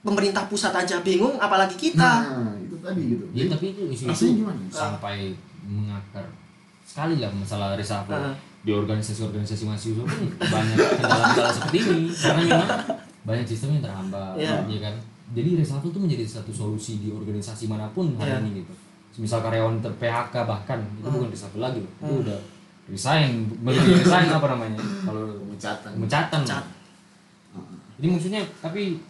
pemerintah 0.00 0.44
pusat 0.44 0.72
aja 0.72 0.98
bingung 1.00 1.36
apalagi 1.36 1.76
kita. 1.76 2.12
nah 2.24 2.56
itu 2.56 2.74
tadi 2.76 3.02
gitu 3.08 3.24
ya 3.30 3.44
tapi 3.46 3.70
itu 3.70 3.82
isu 3.88 4.04
itu 4.08 4.24
gimana 4.40 4.58
sampai 4.66 5.30
mengakar 5.62 6.26
sekali 6.82 7.16
lah 7.16 7.30
masalah 7.30 7.74
reshuffle 7.74 8.10
Heeh. 8.12 8.34
di 8.60 8.70
organisasi-organisasi 8.72 9.62
mahasiswa 9.64 10.02
pun 10.02 10.20
banyak 10.34 10.76
kendala-kendala 10.98 11.50
seperti 11.56 11.78
ini 11.80 12.10
karena 12.10 12.40
memang 12.42 12.70
banyak 13.22 13.46
sistem 13.46 13.68
yang 13.72 13.84
terhambat 13.84 14.34
Iya. 14.34 14.56
ya 14.66 14.78
kan 14.82 14.94
jadi 15.30 15.50
reshuffle 15.56 15.88
itu 15.88 16.00
menjadi 16.00 16.24
satu 16.26 16.50
solusi 16.50 16.98
di 16.98 17.08
organisasi 17.08 17.64
mana 17.66 17.86
pun 17.88 18.10
hari 18.16 18.28
Iya. 18.28 18.42
ini 18.42 18.50
gitu 18.58 18.72
misal 19.14 19.38
karyawan 19.40 19.78
ter 19.78 19.92
PHK 19.94 20.34
bahkan 20.42 20.80
itu 20.96 21.06
bukan 21.06 21.28
reshuffle 21.28 21.60
lagi 21.60 21.78
loh. 21.78 21.92
itu 22.00 22.14
udah 22.24 22.38
resign 22.92 23.48
belum 23.64 23.80
resign 23.98 24.28
apa 24.28 24.46
namanya 24.52 24.76
kalau 25.02 25.22
pemecatan 25.42 25.90
pemecatan 25.96 26.40
Pecat. 26.44 26.64
jadi 27.96 28.06
maksudnya 28.06 28.40
tapi 28.60 29.00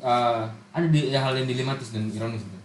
uh, 0.00 0.42
ada 0.72 0.86
di 0.88 1.12
ya, 1.12 1.20
hal 1.20 1.36
yang 1.36 1.44
dilematis 1.44 1.92
dan 1.92 2.08
ironis 2.08 2.40
gitu. 2.40 2.58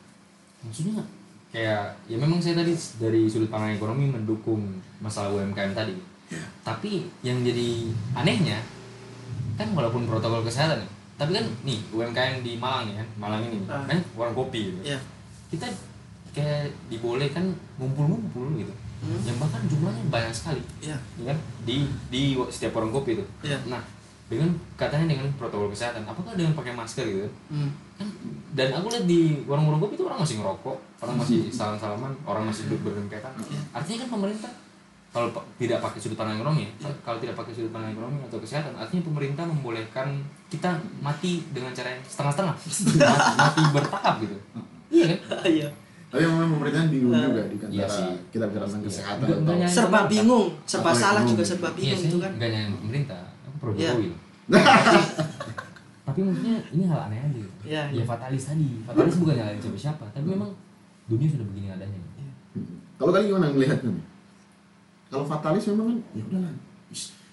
maksudnya 0.64 1.04
kayak 1.50 1.92
ya 2.06 2.16
memang 2.16 2.40
saya 2.40 2.56
tadi 2.56 2.72
dari 2.96 3.26
sudut 3.26 3.50
pandang 3.50 3.76
ekonomi 3.76 4.08
mendukung 4.08 4.64
masalah 5.00 5.34
UMKM 5.34 5.74
tadi 5.74 5.98
tapi 6.62 7.10
yang 7.20 7.42
jadi 7.42 7.90
anehnya 8.16 8.62
kan 9.58 9.68
walaupun 9.74 10.06
protokol 10.06 10.46
kesehatan 10.46 10.80
ya, 10.80 10.90
tapi 11.18 11.36
kan 11.36 11.46
nih 11.66 11.84
UMKM 11.92 12.40
di 12.40 12.56
Malang 12.56 12.94
kan 12.94 13.08
Malang 13.18 13.42
ini 13.44 13.60
Ah. 13.68 13.84
kan 13.84 14.00
warung 14.16 14.38
kopi 14.38 14.72
gitu 14.72 14.94
Iya. 14.94 15.00
kita 15.50 15.68
kayak 16.32 16.70
dibolehkan 16.88 17.50
ngumpul-ngumpul 17.76 18.54
gitu 18.56 18.72
Hmm. 19.00 19.16
yang 19.24 19.38
bahkan 19.38 19.64
jumlahnya 19.64 20.04
banyak 20.06 20.30
sekali 20.30 20.60
Iya. 20.80 20.98
ya 21.16 21.24
kan 21.26 21.38
di 21.64 21.76
di 22.08 22.22
setiap 22.48 22.74
warung 22.74 22.92
kopi 22.92 23.16
itu 23.16 23.24
Iya. 23.40 23.56
nah 23.66 23.80
dengan 24.26 24.46
katanya 24.76 25.10
dengan 25.10 25.26
protokol 25.34 25.70
kesehatan 25.70 26.04
apakah 26.04 26.36
dengan 26.36 26.52
pakai 26.52 26.72
masker 26.72 27.02
gitu 27.04 27.30
Hmm. 27.48 27.72
kan 27.96 28.06
dan 28.54 28.70
aku 28.72 28.88
lihat 28.88 29.06
di 29.06 29.20
warung-warung 29.44 29.80
kopi 29.80 29.96
itu 29.96 30.04
orang 30.04 30.20
masih 30.20 30.38
ngerokok 30.38 30.78
orang 31.00 31.16
masih 31.16 31.38
salam 31.56 31.76
salaman 31.76 32.12
orang 32.24 32.44
masih 32.44 32.68
duduk 32.68 32.86
berdempetan 32.86 33.32
artinya 33.72 33.98
kan 34.00 34.10
pemerintah 34.12 34.52
kalau 35.10 35.34
pa- 35.34 35.42
tidak 35.58 35.82
pakai 35.82 35.98
sudut 35.98 36.14
pandang 36.16 36.38
ekonomi 36.38 36.70
ya, 36.70 36.86
kalau 37.02 37.18
tidak 37.18 37.34
pakai 37.34 37.50
sudut 37.50 37.72
pandang 37.72 37.90
ekonomi 37.92 38.22
atau 38.22 38.38
kesehatan 38.38 38.76
artinya 38.76 39.02
pemerintah 39.04 39.42
membolehkan 39.44 40.08
kita 40.46 40.70
mati 41.00 41.42
dengan 41.50 41.72
cara 41.72 41.90
yang 41.90 42.04
setengah-setengah 42.04 42.54
mati, 43.10 43.32
mati 43.34 43.62
bertahap 43.74 44.16
gitu 44.20 44.36
iya 44.92 45.06
kan 45.08 45.20
Iya. 45.48 45.70
Tapi 46.10 46.26
memang 46.26 46.50
pemerintah 46.52 46.82
bingung 46.88 47.14
Nah. 47.14 47.22
juga 47.24 47.42
di 47.46 47.56
Iya 47.70 47.86
sih. 47.86 48.10
kita 48.30 48.44
bicara 48.46 48.66
tentang 48.66 48.82
Iya. 48.82 48.90
kesehatan 48.90 49.26
Nggak- 49.26 49.62
atau 49.62 49.70
Serba 49.70 50.00
bingung, 50.06 50.48
serba 50.64 50.92
salah 50.92 51.22
juga 51.24 51.44
serba 51.44 51.70
iya 51.70 51.76
bingung 51.78 52.00
sih 52.00 52.08
itu 52.08 52.18
kan. 52.18 52.32
nggak 52.34 52.50
nyari 52.50 52.74
pemerintah 52.76 53.22
aku 53.44 53.58
pro 53.58 53.70
Iya. 53.72 53.92
jokowi 53.92 54.10
tapi, 56.02 56.20
maksudnya 56.20 56.58
ini 56.68 56.84
hal 56.84 57.00
aneh 57.06 57.20
aja 57.20 57.38
gitu. 57.38 57.52
Iya, 57.64 57.82
ya 57.86 57.94
iya. 57.94 58.04
fatalis 58.04 58.44
tadi 58.44 58.82
fatalis 58.82 59.16
bukan 59.16 59.34
nyalain 59.36 59.60
siapa 59.60 59.78
siapa 59.80 60.04
tapi 60.10 60.26
memang 60.28 60.50
dunia 61.06 61.28
sudah 61.28 61.46
begini 61.46 61.68
adanya 61.70 62.00
kalau 62.98 63.12
tadi 63.14 63.30
gimana 63.30 63.46
ngelihatnya 63.48 63.90
nih 63.92 64.06
kalau 65.08 65.24
fatalis 65.24 65.64
memang 65.68 65.86
kan 65.88 65.98
ya 66.12 66.24
udahlah 66.26 66.54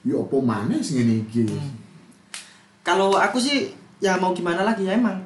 ya 0.02 0.14
opo 0.14 0.36
mana 0.38 0.76
sih 0.78 1.00
ini 1.00 1.14
iki 1.22 1.48
Hmm. 1.48 1.72
Kalau 2.82 3.10
aku 3.12 3.34
sih 3.36 3.72
ya 3.98 4.14
mau 4.14 4.30
gimana 4.30 4.62
lagi 4.62 4.86
ya 4.86 4.94
emang. 4.94 5.18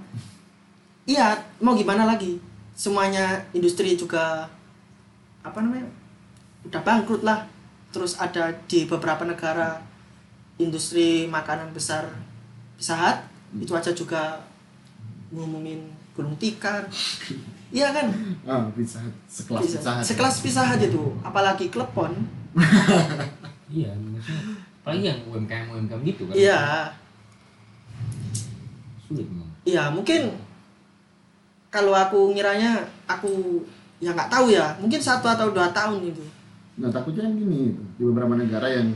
Iya, 1.05 1.29
mau 1.61 1.77
gimana 1.77 2.09
lagi? 2.09 2.41
Semuanya 2.81 3.45
industri 3.53 3.93
juga 3.93 4.49
apa 5.45 5.59
namanya? 5.61 5.85
Udah 6.65 6.81
bangkrut 6.81 7.21
lah. 7.21 7.45
Terus 7.93 8.17
ada 8.17 8.49
di 8.65 8.89
beberapa 8.89 9.29
negara 9.29 9.85
industri 10.57 11.29
makanan 11.29 11.77
besar 11.77 12.09
Pizza 12.81 13.21
itu 13.53 13.77
aja 13.77 13.93
juga 13.93 14.41
ngumumin 15.29 15.85
gulung 16.17 16.33
tikar. 16.41 16.89
Iya 17.69 17.93
kan? 17.93 18.09
ah 18.49 18.65
pizza 18.73 18.99
Hut. 18.99 19.13
sekelas 19.29 19.61
Pizza- 19.63 19.77
pizza 19.79 19.91
Hut. 19.95 20.05
Sekelas 20.09 20.37
Pizza 20.41 20.63
Hut 20.65 20.81
itu, 20.81 21.05
apalagi 21.21 21.69
klepon. 21.69 22.17
iya 23.71 23.93
maksudnya 23.95 24.57
apalagi 24.83 25.05
yang 25.07 25.21
UMKM 25.29 25.67
UMKM 25.71 26.01
gitu 26.03 26.23
kan 26.27 26.35
Iya, 26.35 26.61
sulit 29.07 29.27
memang 29.31 29.47
Iya 29.63 29.83
mungkin 29.95 30.35
kalau 31.71 31.95
aku 31.95 32.35
ngiranya 32.35 32.83
aku 33.07 33.63
ya 34.03 34.11
nggak 34.13 34.29
tahu 34.29 34.51
ya. 34.51 34.75
Mungkin 34.83 35.01
satu 35.01 35.31
atau 35.31 35.55
dua 35.55 35.71
tahun 35.71 36.03
itu. 36.11 36.25
Nah 36.83 36.91
takutnya 36.91 37.31
kan 37.31 37.35
gini 37.39 37.73
di 37.97 38.03
beberapa 38.03 38.35
negara 38.35 38.67
yang 38.67 38.91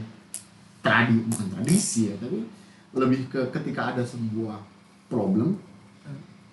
tradi 0.84 1.16
bukan 1.16 1.48
tradisi 1.56 2.12
ya 2.12 2.14
tapi 2.20 2.44
lebih 2.92 3.26
ke 3.32 3.40
ketika 3.48 3.96
ada 3.96 4.04
sebuah 4.04 4.60
problem 5.08 5.56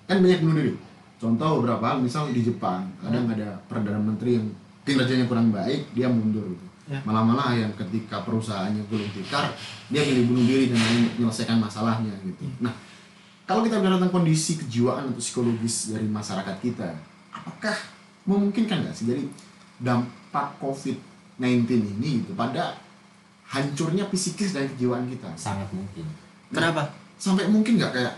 kan 0.06 0.22
banyak 0.22 0.40
bunuh 0.40 0.56
diri. 0.56 0.74
Contoh 1.22 1.62
beberapa 1.62 1.84
hal 1.94 1.98
misal 2.02 2.32
di 2.32 2.42
Jepang 2.42 2.88
kadang 3.02 3.30
ada 3.30 3.60
perdana 3.70 4.02
menteri 4.02 4.40
yang 4.42 4.48
kinerjanya 4.86 5.26
kurang 5.30 5.54
baik 5.54 5.92
dia 5.94 6.08
mundur 6.10 6.46
gitu. 6.48 6.68
Ya. 6.92 7.00
malah-malah 7.08 7.56
yang 7.56 7.72
ketika 7.78 8.20
perusahaannya 8.28 8.84
gulung 8.92 9.08
tikar 9.16 9.48
dia 9.88 10.04
milih 10.04 10.28
bunuh 10.28 10.44
diri 10.44 10.74
dan 10.74 10.82
menyelesaikan 11.16 11.56
masalahnya 11.62 12.12
gitu. 12.26 12.44
Nah 12.60 12.74
kalau 13.52 13.62
kita 13.68 13.76
bicara 13.84 14.00
tentang 14.00 14.16
kondisi 14.16 14.56
kejiwaan 14.56 15.12
atau 15.12 15.20
psikologis 15.20 15.92
dari 15.92 16.08
masyarakat 16.08 16.56
kita 16.64 16.88
apakah 17.36 17.76
memungkinkan 18.24 18.88
nggak 18.88 18.96
sih? 18.96 19.06
Jadi 19.12 19.24
dampak 19.84 20.56
COVID-19 20.64 21.68
ini 22.00 22.24
gitu 22.24 22.32
pada 22.32 22.80
hancurnya 23.52 24.08
psikis 24.08 24.56
dan 24.56 24.72
kejiwaan 24.72 25.04
kita? 25.12 25.28
Sangat 25.36 25.68
mungkin. 25.76 26.08
Kenapa? 26.52 26.96
sampai 27.22 27.46
mungkin 27.54 27.78
nggak 27.78 27.94
kayak 27.94 28.18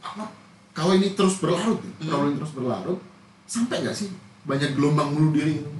apa 0.00 0.24
kalau 0.72 0.96
ini 0.96 1.12
terus 1.12 1.36
berlarut 1.44 1.76
ya, 1.84 1.92
Hmm. 2.00 2.08
problem 2.08 2.28
ini 2.32 2.36
terus 2.40 2.52
berlarut 2.56 3.00
sampai 3.44 3.84
nggak 3.84 3.92
sih 3.92 4.08
banyak 4.48 4.72
gelombang 4.72 5.12
bunuh 5.12 5.36
diri? 5.36 5.60
Gitu 5.60 5.70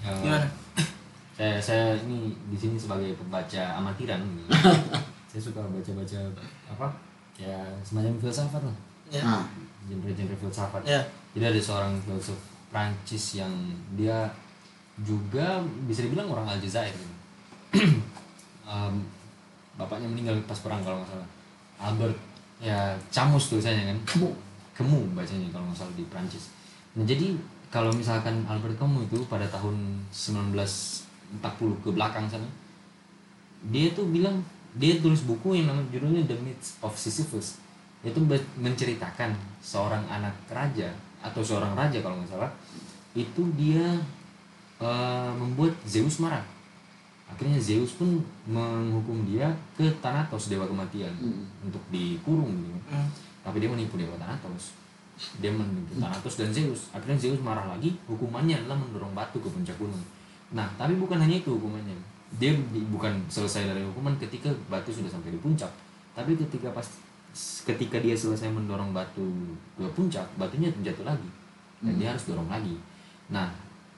Ya, 0.00 0.16
gimana 0.16 0.48
saya 1.34 1.58
saya 1.60 1.84
ini 2.06 2.32
di 2.48 2.56
sini 2.56 2.78
sebagai 2.78 3.12
pembaca 3.18 3.76
amatiran. 3.76 4.22
Gitu. 4.22 4.48
saya 5.30 5.40
suka 5.42 5.60
baca-baca 5.66 6.18
apa 6.70 6.86
ya 7.40 7.56
semacam 7.80 8.12
filsafat 8.20 8.60
lah. 8.60 8.76
Ya. 9.08 9.22
Nah 9.24 9.44
genre-genre 9.88 10.36
filsafat. 10.36 10.82
Ya. 10.84 11.00
Jadi 11.32 11.44
ada 11.48 11.60
seorang 11.60 11.96
filsuf 12.04 12.36
Prancis 12.68 13.40
yang 13.40 13.50
dia 13.96 14.28
juga 15.00 15.64
bisa 15.88 16.04
dibilang 16.04 16.28
orang 16.28 16.46
Aljazair 16.46 16.92
gitu. 16.92 17.16
Em, 18.70 18.94
bapaknya 19.74 20.06
meninggal 20.06 20.38
pas 20.46 20.60
perang 20.60 20.78
kalau 20.84 21.02
nggak 21.02 21.10
salah. 21.10 21.28
Albert 21.80 22.18
ya 22.60 22.94
Camus 23.08 23.48
tulisannya 23.50 23.96
kan. 23.96 23.98
Kamu 24.04 24.28
Camus 24.76 25.10
bacanya 25.16 25.48
kalau 25.50 25.64
nggak 25.72 25.80
salah 25.80 25.94
di 25.96 26.04
Prancis. 26.06 26.52
Nah 26.94 27.02
jadi 27.08 27.34
kalau 27.72 27.90
misalkan 27.90 28.44
Albert 28.46 28.78
Camus 28.78 29.08
itu 29.08 29.18
pada 29.26 29.48
tahun 29.48 30.04
1940 30.12 31.82
ke 31.82 31.88
belakang 31.90 32.26
sana 32.30 32.46
dia 33.68 33.92
tuh 33.92 34.08
bilang 34.08 34.40
dia 34.76 35.02
tulis 35.02 35.26
buku 35.26 35.58
yang 35.58 35.66
namanya 35.72 35.88
judulnya 35.90 36.22
The 36.26 36.36
Myth 36.38 36.78
of 36.80 36.94
Sisyphus. 36.94 37.58
Itu 38.00 38.22
menceritakan 38.56 39.34
seorang 39.60 40.06
anak 40.08 40.32
raja 40.48 40.88
atau 41.20 41.42
seorang 41.44 41.76
raja 41.76 42.00
kalau 42.00 42.16
nggak 42.16 42.32
salah 42.32 42.48
itu 43.12 43.42
dia 43.58 43.98
eh, 44.80 45.32
membuat 45.36 45.74
Zeus 45.84 46.22
marah. 46.22 46.40
Akhirnya 47.28 47.60
Zeus 47.60 47.94
pun 47.94 48.18
menghukum 48.48 49.22
dia 49.22 49.46
ke 49.78 49.86
Thanatos 50.02 50.50
dewa 50.50 50.66
kematian 50.66 51.12
Hmm. 51.20 51.46
untuk 51.62 51.82
dikurung 51.90 52.50
gitu. 52.58 52.78
Hmm. 52.90 53.06
tapi 53.40 53.56
dia 53.62 53.68
menipu 53.72 53.96
dewa 53.96 54.16
Thanatos. 54.16 54.76
Dia 55.38 55.52
menipu 55.52 55.94
Thanatos 56.00 56.40
dan 56.40 56.48
Zeus. 56.50 56.88
Akhirnya 56.90 57.16
Zeus 57.20 57.40
marah 57.40 57.68
lagi. 57.68 57.92
Hukumannya 58.08 58.64
adalah 58.64 58.76
mendorong 58.80 59.12
batu 59.12 59.36
ke 59.38 59.48
puncak 59.48 59.76
gunung. 59.76 60.00
Nah 60.56 60.66
tapi 60.76 60.96
bukan 60.96 61.20
hanya 61.20 61.36
itu 61.38 61.52
hukumannya 61.54 61.94
dia 62.38 62.54
di- 62.54 62.86
bukan 62.88 63.10
selesai 63.26 63.66
dari 63.66 63.82
hukuman 63.82 64.14
ketika 64.20 64.46
batu 64.70 64.94
sudah 64.94 65.10
sampai 65.10 65.34
di 65.34 65.40
puncak. 65.40 65.70
Tapi 66.14 66.38
ketika 66.38 66.70
pas 66.70 66.86
ketika 67.64 67.98
dia 67.98 68.14
selesai 68.14 68.50
mendorong 68.50 68.90
batu 68.90 69.22
ke 69.74 69.86
puncak 69.94 70.26
batunya 70.36 70.70
jatuh 70.82 71.02
lagi. 71.02 71.30
Dan 71.80 71.96
dia 71.96 72.12
harus 72.12 72.28
dorong 72.28 72.46
lagi. 72.46 72.76
Nah 73.32 73.48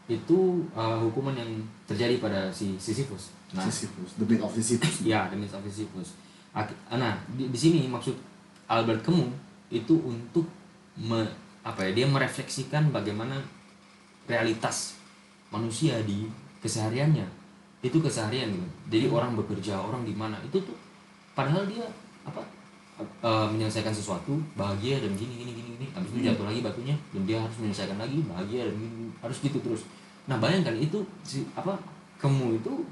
itu 0.07 0.63
uh, 0.73 0.99
hukuman 1.03 1.35
yang 1.35 1.51
terjadi 1.85 2.17
pada 2.19 2.49
si 2.49 2.79
Sisyphus. 2.79 3.35
Nah 3.53 3.67
Sisyphus, 3.67 4.17
the 4.17 4.25
myth 4.25 4.41
of 4.41 4.53
Sisyphus. 4.55 5.03
ya 5.05 5.29
the 5.29 5.37
myth 5.37 5.53
of 5.53 5.61
Sisyphus. 5.67 6.17
Nah 6.89 7.15
di, 7.35 7.49
di 7.51 7.59
sini 7.59 7.85
maksud 7.89 8.17
Albert 8.71 9.03
Camus 9.05 9.29
itu 9.69 9.93
untuk 10.01 10.45
me- 10.97 11.33
apa 11.63 11.85
ya 11.89 11.91
dia 11.95 12.07
merefleksikan 12.09 12.91
bagaimana 12.91 13.39
realitas 14.27 14.99
manusia 15.51 16.01
di 16.03 16.27
kesehariannya 16.63 17.42
itu 17.83 17.99
keseharian 17.99 18.55
gitu. 18.55 18.67
Jadi 18.89 19.07
orang 19.11 19.35
bekerja 19.35 19.75
orang 19.75 20.07
di 20.07 20.15
mana. 20.15 20.39
Itu 20.47 20.63
tuh 20.63 20.79
padahal 21.35 21.67
dia 21.67 21.83
apa 22.23 22.39
eh, 23.03 23.47
menyelesaikan 23.51 23.91
sesuatu 23.91 24.39
bahagia 24.55 25.03
dan 25.03 25.11
gini 25.19 25.35
gini 25.35 25.53
gini 25.53 25.69
gini. 25.77 25.87
Habis 25.91 26.15
itu 26.15 26.31
jatuh 26.31 26.47
lagi 26.47 26.63
batunya 26.63 26.95
dan 27.11 27.23
dia 27.27 27.43
harus 27.43 27.59
menyelesaikan 27.59 27.99
lagi 27.99 28.23
bahagia 28.23 28.71
dan 28.71 28.75
gini, 28.79 28.93
gini. 29.03 29.13
harus 29.19 29.37
gitu 29.43 29.59
terus. 29.59 29.83
Nah 30.31 30.39
bayangkan 30.39 30.79
itu 30.79 31.03
si 31.27 31.43
apa 31.59 31.75
kamu 32.23 32.63
itu 32.63 32.87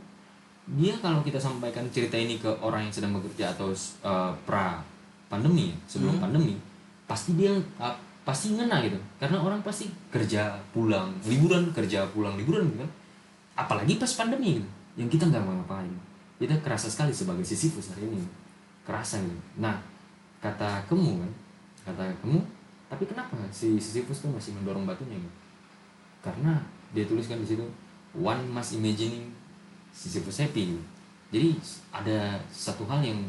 dia 0.75 0.95
kalau 0.99 1.23
kita 1.23 1.39
sampaikan 1.39 1.87
cerita 1.95 2.19
ini 2.19 2.43
ke 2.43 2.51
orang 2.59 2.91
yang 2.91 2.95
sedang 2.95 3.15
bekerja 3.15 3.55
atau 3.55 3.71
eh, 3.71 4.33
pra 4.43 4.83
pandemi 5.31 5.71
sebelum 5.87 6.19
pandemi 6.19 6.59
pasti 7.07 7.39
dia 7.39 7.55
ah, 7.79 7.95
pasti 8.27 8.59
ngena 8.59 8.83
gitu. 8.83 8.99
Karena 9.23 9.39
orang 9.39 9.63
pasti 9.63 9.87
kerja 10.11 10.59
pulang 10.75 11.15
liburan 11.23 11.71
kerja 11.71 12.11
pulang 12.11 12.35
liburan 12.35 12.67
gitu 12.75 12.83
kan. 12.83 12.91
Apalagi 13.55 13.95
pas 13.95 14.11
pandemi 14.19 14.59
gitu 14.59 14.80
yang 14.99 15.09
kita 15.11 15.29
nggak 15.29 15.43
mau 15.43 15.55
ngapain. 15.61 15.93
Kita 16.41 16.57
kerasa 16.65 16.89
sekali 16.89 17.13
sebagai 17.13 17.45
Sisyphus 17.45 17.93
hari 17.93 18.09
ini. 18.09 18.25
Kerasa 18.87 19.21
gitu 19.21 19.39
nah 19.61 19.77
kata 20.41 20.89
kamu 20.89 21.21
kan 21.21 21.33
kata 21.85 22.17
kamu 22.25 22.41
tapi 22.89 23.05
kenapa 23.05 23.37
si 23.53 23.77
Sisyphus 23.77 24.25
tuh 24.25 24.33
masih 24.33 24.57
mendorong 24.57 24.89
batunya 24.89 25.21
gitu 25.21 25.37
karena 26.25 26.57
dia 26.97 27.05
tuliskan 27.05 27.45
di 27.45 27.47
situ 27.47 27.63
one 28.17 28.41
must 28.49 28.75
imagining 28.75 29.31
Sisyphus 29.93 30.41
happy. 30.41 30.75
Gitu. 30.75 30.83
jadi 31.31 31.49
ada 31.93 32.19
satu 32.49 32.89
hal 32.89 33.05
yang 33.05 33.21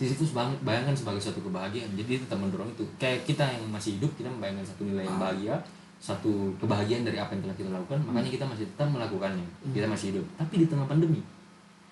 Sisyphus 0.00 0.32
bayangkan 0.64 0.96
sebagai 0.96 1.20
suatu 1.20 1.44
kebahagiaan. 1.44 1.92
Jadi 1.92 2.16
dia 2.16 2.20
tetap 2.24 2.40
mendorong 2.40 2.72
itu. 2.72 2.80
Kayak 2.96 3.20
kita 3.28 3.44
yang 3.44 3.68
masih 3.68 4.00
hidup 4.00 4.08
kita 4.16 4.32
membayangkan 4.32 4.64
satu 4.64 4.88
nilai 4.88 5.04
yang 5.04 5.20
bahagia 5.20 5.60
satu 6.00 6.56
kebahagiaan 6.56 7.04
dari 7.04 7.20
apa 7.20 7.36
yang 7.36 7.44
telah 7.44 7.56
kita 7.60 7.70
lakukan 7.70 8.00
makanya 8.08 8.30
kita 8.32 8.44
masih 8.48 8.64
tetap 8.64 8.88
melakukannya. 8.88 9.46
Kita 9.70 9.86
masih 9.86 10.06
hidup. 10.16 10.24
Tapi 10.40 10.54
di 10.64 10.66
tengah 10.66 10.88
pandemi 10.88 11.20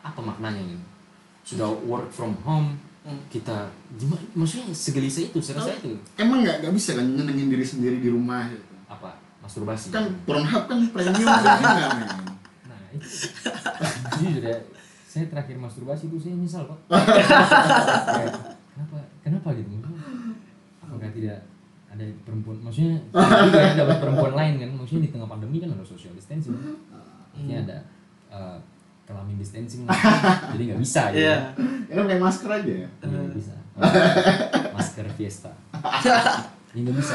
apa 0.01 0.21
maknanya 0.25 0.63
gitu 0.65 0.85
sudah 1.45 1.69
work 1.85 2.09
from 2.09 2.33
home 2.45 2.77
Hmm. 3.09 3.25
kita 3.33 3.65
gimana? 3.97 4.21
Maksudnya 4.37 4.69
segelisah 4.69 5.33
itu 5.33 5.41
serasa 5.41 5.73
itu. 5.73 5.97
Emang 6.21 6.45
nggak 6.45 6.61
nggak 6.61 6.75
bisa 6.77 6.93
kan 6.93 7.09
nyenengin 7.09 7.49
diri 7.49 7.65
sendiri 7.65 8.05
di 8.05 8.13
rumah? 8.13 8.45
Gitu. 8.53 8.61
apa? 8.85 9.17
Masturbasi? 9.41 9.89
Kan 9.97 10.13
Pornhub 10.29 10.69
kan 10.69 10.77
premium 10.93 11.17
juga 11.17 11.57
men. 11.57 12.05
Nah 12.69 12.79
itu. 12.93 13.09
Jujur 14.21 14.45
ya 14.45 14.59
Saya 15.09 15.25
terakhir 15.33 15.57
masturbasi 15.57 16.13
itu 16.13 16.21
saya 16.21 16.37
nyesal 16.37 16.69
pak. 16.69 16.79
Kenapa? 18.77 18.99
Kenapa 19.25 19.49
gitu? 19.57 19.89
Apakah 20.85 21.09
tidak 21.17 21.39
ada 21.99 22.07
perempuan 22.23 22.57
Maksudnya 22.63 23.03
juga 23.11 23.75
dapat 23.75 23.97
perempuan 23.99 24.33
lain 24.39 24.55
kan 24.63 24.71
Maksudnya 24.79 25.03
di 25.05 25.11
tengah 25.11 25.27
pandemi 25.27 25.59
kan 25.59 25.75
ada 25.75 25.83
social 25.83 26.15
distancing. 26.15 26.55
Maksudnya 26.55 27.57
ada 27.67 27.79
uh, 28.31 28.57
Kelamin 29.03 29.35
distancing 29.41 29.83
Jadi 30.55 30.63
nggak 30.69 30.81
bisa 30.81 31.03
gitu. 31.11 31.27
Iya. 31.27 31.37
Ya 31.89 31.93
kan 31.97 32.03
pakai 32.07 32.21
masker 32.21 32.51
aja 32.53 32.73
ya. 32.85 32.89
Iya, 33.03 33.07
nggak 33.09 33.37
bisa. 33.41 33.55
Masker 34.77 35.07
fiesta. 35.17 35.53
Ini 36.77 36.79
nggak 36.85 36.97
bisa. 37.01 37.15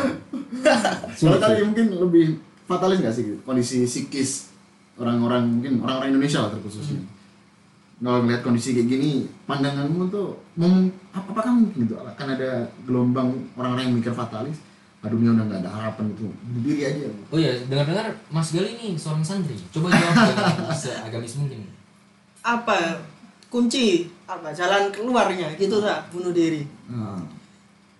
Kalau 0.64 1.14
Sulit, 1.14 1.40
kali 1.40 1.62
mungkin 1.64 1.88
lebih 1.94 2.26
fatalis 2.66 2.98
nggak 3.04 3.14
sih 3.14 3.24
kondisi 3.46 3.86
psikis 3.86 4.50
orang-orang 4.98 5.46
mungkin 5.46 5.86
orang-orang 5.86 6.18
Indonesia 6.18 6.42
lah 6.42 6.50
terkhususnya. 6.56 7.04
Kalau 8.02 8.20
ngeliat 8.26 8.42
kondisi 8.44 8.74
kayak 8.76 8.90
gini, 8.90 9.12
pandanganmu 9.48 10.10
tuh 10.10 10.36
mem- 10.60 10.92
ap- 11.14 11.30
apakah 11.30 11.56
mungkin 11.56 11.88
gitu? 11.88 11.96
Akan 12.02 12.36
ada 12.36 12.68
gelombang 12.84 13.32
orang-orang 13.56 13.88
yang 13.88 13.96
mikir 14.02 14.12
fatalis? 14.12 14.58
Aduh 15.04 15.20
ini 15.20 15.30
udah 15.30 15.44
nggak 15.44 15.62
ada 15.62 15.72
harapan 15.72 16.04
gitu, 16.12 16.32
bunuh 16.32 16.62
diri 16.64 16.82
aja. 16.82 17.08
Oh 17.28 17.36
iya, 17.36 17.52
dengar-dengar 17.68 18.08
Mas 18.32 18.50
Gali 18.50 18.72
ini 18.74 18.96
seorang 18.96 19.20
santri. 19.20 19.60
Coba 19.68 19.92
jawab 19.92 20.16
dengan 20.32 20.72
seagamis 20.82 21.36
mungkin. 21.38 21.68
apa 22.40 22.76
kunci 23.48 24.04
apa 24.26 24.52
jalan 24.52 24.92
keluarnya 24.92 25.56
gitu 25.56 25.80
lah 25.80 26.04
bunuh 26.08 26.32
diri 26.32 26.68
Nah, 26.86 27.16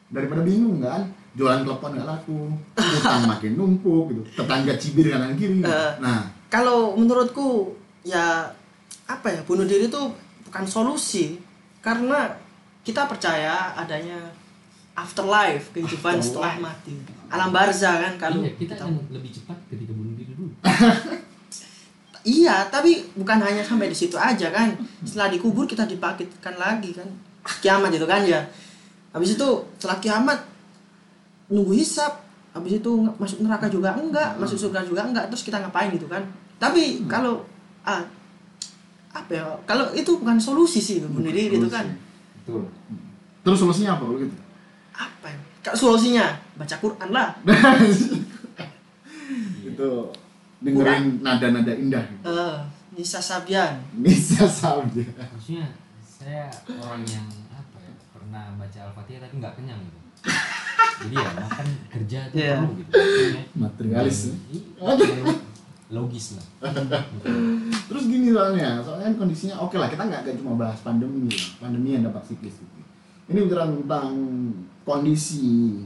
daripada 0.10 0.44
bingung 0.44 0.80
kan, 0.80 1.00
jualan 1.34 1.64
telepon 1.64 1.96
nggak 1.96 2.04
laku, 2.06 2.52
utang 2.76 3.24
makin 3.32 3.52
numpuk 3.54 4.12
gitu, 4.12 4.22
tetangga 4.36 4.76
cibir 4.76 5.08
kanan 5.08 5.36
kiri. 5.36 5.60
Eh. 5.60 5.92
Nah, 6.00 6.28
kalau 6.48 6.92
menurutku 6.94 7.72
ya 8.02 8.52
apa 9.06 9.28
ya 9.28 9.40
bunuh 9.44 9.64
diri 9.64 9.88
itu 9.88 10.02
bukan 10.44 10.64
solusi 10.64 11.40
karena 11.80 12.36
kita 12.82 13.08
percaya 13.08 13.72
adanya 13.74 14.20
afterlife 14.94 15.74
kehidupan 15.74 16.22
setelah 16.22 16.58
mati. 16.62 16.94
Alam 17.34 17.50
barzah 17.50 17.98
kan 17.98 18.14
kalau 18.22 18.46
iya, 18.46 18.54
kita 18.54 18.78
kita 18.78 18.86
akan 18.86 19.10
lebih 19.10 19.32
cepat 19.34 19.58
ketika 19.74 19.92
bunuh 19.94 20.14
diri 20.14 20.34
dulu. 20.38 20.54
iya 22.38 22.70
tapi 22.70 23.02
bukan 23.18 23.42
hanya 23.42 23.66
sampai 23.66 23.90
di 23.90 23.98
situ 23.98 24.14
aja 24.14 24.54
kan. 24.54 24.78
Setelah 25.02 25.34
dikubur 25.34 25.66
kita 25.66 25.90
dibangkitkan 25.90 26.56
lagi 26.62 26.94
kan. 26.94 27.10
Kiamat 27.60 27.90
itu 27.90 28.06
kan 28.06 28.22
ya. 28.22 28.46
Habis 29.12 29.34
itu 29.34 29.48
setelah 29.82 29.98
kiamat 29.98 30.40
nunggu 31.50 31.74
hisap. 31.74 32.22
Habis 32.54 32.78
itu 32.78 32.92
masuk 33.18 33.42
neraka 33.42 33.66
juga 33.66 33.98
enggak 33.98 34.38
masuk 34.38 34.70
surga 34.70 34.86
juga 34.86 35.10
enggak. 35.10 35.26
Terus 35.34 35.42
kita 35.42 35.58
ngapain 35.58 35.90
gitu 35.90 36.06
kan. 36.06 36.22
Tapi 36.62 37.10
kalau 37.10 37.42
ah 37.82 38.06
apa 39.14 39.30
ya 39.30 39.46
kalau 39.66 39.90
itu 39.94 40.22
bukan 40.22 40.38
solusi 40.38 40.78
sih 40.78 41.02
bunuh 41.02 41.34
diri 41.34 41.58
itu 41.58 41.70
kan. 41.70 41.90
Betul. 42.44 42.68
terus 43.44 43.60
solusinya 43.60 44.00
apa 44.00 44.08
gitu? 44.24 44.43
Apa 44.94 45.28
ya 45.28 45.38
Kak, 45.62 45.74
solusinya 45.74 46.26
baca 46.54 46.76
Quran 46.78 47.10
lah 47.10 47.34
itu 49.64 49.90
dengerin 50.60 51.20
nada-nada 51.20 51.74
indah. 51.74 52.04
eh 52.24 52.56
Nisa 52.94 53.18
Sabian 53.18 53.74
Bisa 53.98 54.46
saja. 54.46 54.86
Maksudnya 55.34 55.66
saya 56.06 56.46
orang 56.70 57.02
yang 57.04 57.26
apa 57.50 57.78
ya 57.82 57.92
pernah 58.12 58.54
baca 58.54 58.80
Al-Fatihah 58.86 59.20
tapi 59.20 59.34
nggak 59.42 59.54
kenyang 59.58 59.82
gitu. 59.82 60.00
Jadi 61.04 61.16
ya 61.18 61.30
makan 61.36 61.68
kerja 61.90 62.20
itu 62.30 62.36
Iya. 62.38 62.56
perlu 62.62 62.72
gitu. 62.78 62.92
Maksudnya, 62.94 63.44
Materialis. 63.58 64.20
iya, 64.54 65.34
logis 65.90 66.26
lah. 66.38 66.46
Terus 67.90 68.04
gini 68.08 68.30
soalnya, 68.30 68.70
soalnya 68.80 69.06
kan 69.10 69.16
kondisinya 69.20 69.56
oke 69.58 69.76
lah 69.76 69.90
kita 69.90 70.04
nggak 70.06 70.38
cuma 70.38 70.54
bahas 70.56 70.80
pandemi, 70.80 71.28
lah. 71.28 71.50
pandemi 71.60 71.98
yang 71.98 72.06
dampak 72.06 72.24
psikis 72.24 72.62
gitu. 72.62 72.80
Ini 73.26 73.40
bicara 73.44 73.68
tentang 73.68 74.12
kondisi 74.84 75.80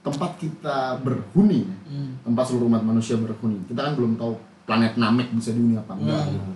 tempat 0.00 0.40
kita 0.40 0.98
berhuni, 1.04 1.68
Hmm. 1.86 2.16
tempat 2.24 2.48
seluruh 2.48 2.70
umat 2.70 2.82
manusia 2.82 3.18
berhuni. 3.20 3.60
Kita 3.68 3.84
kan 3.84 3.92
belum 3.94 4.16
tahu 4.16 4.32
planet 4.64 4.96
Namek 4.96 5.28
bisa 5.34 5.52
dihuni 5.52 5.76
apa 5.76 5.92
enggak. 5.94 6.24
Hmm. 6.24 6.34
gitu. 6.34 6.52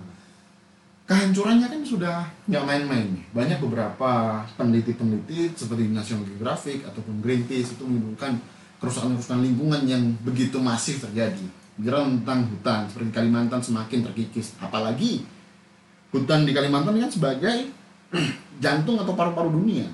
Kehancurannya 1.05 1.67
kan 1.69 1.81
sudah 1.85 2.17
nggak 2.49 2.63
main-main 2.65 3.05
nih. 3.13 3.25
Banyak 3.29 3.61
beberapa 3.61 4.41
peneliti-peneliti 4.57 5.53
seperti 5.53 5.93
National 5.93 6.25
Geographic 6.25 6.81
ataupun 6.81 7.21
Greenpeace 7.21 7.77
itu 7.77 7.83
menyebutkan 7.85 8.41
kerusakan-kerusakan 8.81 9.45
lingkungan 9.45 9.85
yang 9.85 10.01
begitu 10.25 10.57
masif 10.57 11.05
terjadi. 11.05 11.45
Bicara 11.77 12.09
tentang 12.09 12.49
hutan 12.49 12.89
seperti 12.89 13.09
Kalimantan 13.13 13.61
semakin 13.61 14.01
terkikis. 14.09 14.57
Apalagi 14.57 15.21
hutan 16.09 16.41
di 16.41 16.57
Kalimantan 16.57 16.97
kan 16.97 17.11
sebagai 17.13 17.69
jantung 18.63 18.97
atau 18.97 19.13
paru-paru 19.13 19.53
dunia. 19.53 19.85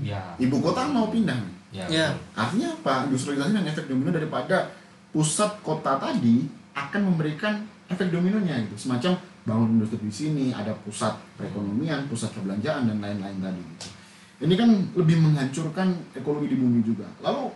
Ya. 0.00 0.20
Ibu 0.40 0.60
kota 0.64 0.88
mau 0.88 1.12
pindah. 1.12 1.36
Ya. 1.74 1.84
Ya. 1.90 2.06
Artinya 2.32 2.72
apa? 2.72 3.10
Industrialisasi 3.12 3.52
dan 3.52 3.66
efek 3.68 3.86
domino 3.90 4.08
daripada 4.14 4.72
pusat 5.12 5.60
kota 5.60 6.00
tadi 6.00 6.48
akan 6.76 7.12
memberikan 7.12 7.64
efek 7.88 8.08
dominonya 8.12 8.64
gitu. 8.68 8.88
Semacam 8.88 9.16
bangun 9.46 9.78
industri 9.78 10.02
di 10.02 10.12
sini, 10.12 10.44
ada 10.50 10.74
pusat 10.82 11.14
perekonomian, 11.38 12.10
pusat 12.10 12.34
perbelanjaan 12.34 12.90
dan 12.90 12.98
lain-lain 12.98 13.38
tadi 13.38 13.60
gitu. 13.62 13.88
Ini 14.36 14.54
kan 14.58 14.68
lebih 14.92 15.16
menghancurkan 15.22 15.96
ekologi 16.12 16.52
di 16.52 16.58
bumi 16.60 16.84
juga. 16.84 17.08
Lalu 17.24 17.48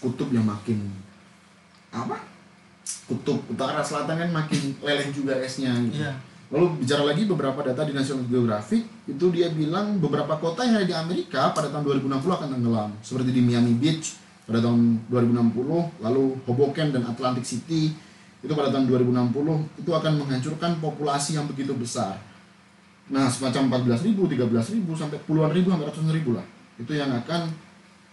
kutub 0.00 0.32
yang 0.32 0.48
makin 0.48 0.88
apa? 1.92 2.16
Kutub 3.04 3.44
utara 3.48 3.84
selatan 3.84 4.16
kan 4.16 4.30
makin 4.32 4.72
leleh 4.80 5.08
juga 5.12 5.36
esnya 5.40 5.72
gitu. 5.88 6.00
Iya. 6.00 6.12
Lalu 6.48 6.80
bicara 6.80 7.04
lagi 7.04 7.28
beberapa 7.28 7.60
data 7.60 7.84
di 7.84 7.92
National 7.92 8.24
Geographic 8.24 8.80
itu 9.04 9.24
dia 9.28 9.52
bilang 9.52 10.00
beberapa 10.00 10.40
kota 10.40 10.64
yang 10.64 10.80
ada 10.80 10.88
di 10.88 10.96
Amerika 10.96 11.52
pada 11.52 11.68
tahun 11.68 11.84
2060 11.84 12.24
akan 12.24 12.48
tenggelam 12.56 12.90
seperti 13.04 13.36
di 13.36 13.44
Miami 13.44 13.76
Beach 13.76 14.16
pada 14.48 14.64
tahun 14.64 15.04
2060 15.12 16.00
lalu 16.00 16.24
Hoboken 16.48 16.88
dan 16.96 17.04
Atlantic 17.04 17.44
City 17.44 17.92
itu 18.40 18.52
pada 18.56 18.72
tahun 18.72 18.88
2060 18.88 19.84
itu 19.84 19.90
akan 19.92 20.12
menghancurkan 20.24 20.80
populasi 20.80 21.36
yang 21.36 21.44
begitu 21.44 21.76
besar 21.76 22.16
Nah, 23.08 23.24
semacam 23.32 23.80
14 23.80 24.04
ribu, 24.04 24.28
13 24.28 24.76
ribu, 24.76 24.92
sampai 24.92 25.16
puluhan 25.24 25.48
ribu, 25.52 25.72
sampai 25.72 25.88
ratusan 25.88 26.12
ribu 26.12 26.36
lah. 26.36 26.44
Itu 26.76 26.92
yang 26.92 27.08
akan 27.08 27.48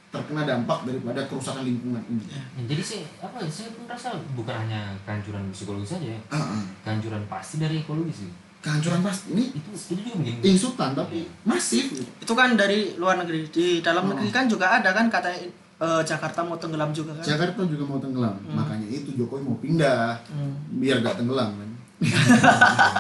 terkena 0.08 0.42
dampak 0.44 0.84
daripada 0.84 1.22
kerusakan 1.26 1.62
lingkungan 1.62 2.00
ini. 2.06 2.24
Ya, 2.26 2.40
jadi 2.66 2.82
sih 2.82 3.02
apa 3.18 3.36
ya, 3.38 3.48
saya 3.48 3.70
pun 3.72 3.84
rasa 3.86 4.10
bukan 4.32 4.56
hanya 4.58 4.96
kehancuran 5.04 5.44
psikologis 5.50 5.92
saja 5.92 6.08
ya 6.08 6.20
Ah, 6.30 6.40
ah. 6.56 6.64
kehancuran 6.82 7.24
pasti 7.26 7.56
dari 7.58 7.80
ekologis 7.80 8.24
sih 8.24 8.32
Kehancuran 8.58 9.00
pasti 9.00 9.30
ini 9.32 9.52
itu 9.52 9.70
itu 9.70 10.02
juga 10.02 10.18
bikin 10.18 10.42
insultan 10.44 10.92
tapi 10.92 11.28
masif. 11.44 11.86
gitu. 11.88 12.02
itu 12.02 12.34
kan 12.34 12.56
dari 12.56 12.96
luar 12.96 13.18
negeri 13.18 13.46
di 13.48 13.80
dalam 13.80 14.04
Oh. 14.04 14.10
negeri 14.12 14.30
kan 14.30 14.46
juga 14.46 14.74
ada 14.74 14.90
kan 14.90 15.06
katanya 15.06 15.46
eh, 15.76 16.02
Jakarta 16.02 16.42
mau 16.42 16.56
tenggelam 16.56 16.90
juga 16.90 17.14
kan 17.14 17.22
Jakarta 17.22 17.62
juga 17.64 17.84
mau 17.84 18.00
tenggelam, 18.00 18.34
makanya 18.50 18.88
itu 18.88 19.14
Jokowi 19.14 19.42
mau 19.44 19.58
pindah 19.58 20.18
Hmm. 20.26 20.56
biar 20.74 20.98
gak 21.00 21.20
tenggelam 21.20 21.52
kan. 21.54 21.70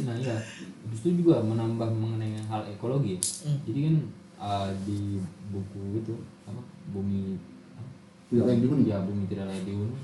nah 0.00 0.14
habis 0.14 1.00
itu 1.00 1.10
juga 1.16 1.40
menambah 1.40 1.88
mengenai 1.88 2.38
hal 2.44 2.62
ekologi 2.68 3.16
ya. 3.16 3.20
Hmm. 3.44 3.58
jadi 3.64 3.78
kan 3.82 3.94
uh, 4.40 4.68
di 4.82 5.20
buku 5.48 5.80
itu 5.96 6.14
apa 6.44 6.60
bumi? 6.90 7.36
Tidak 8.26 8.42
layak 8.42 8.60
dihuni. 8.60 8.82
ya 8.84 8.98
bumi 9.00 9.26
tidak 9.26 9.46
layak 9.46 9.64
dihuni 9.64 9.98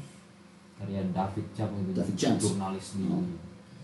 karya 0.77 1.01
David 1.09 1.47
Chap 1.53 1.71
itu 1.73 1.91
David 1.91 2.15
Chap. 2.15 2.35
jurnalis 2.37 2.87
di 2.95 3.07
Oh. 3.07 3.25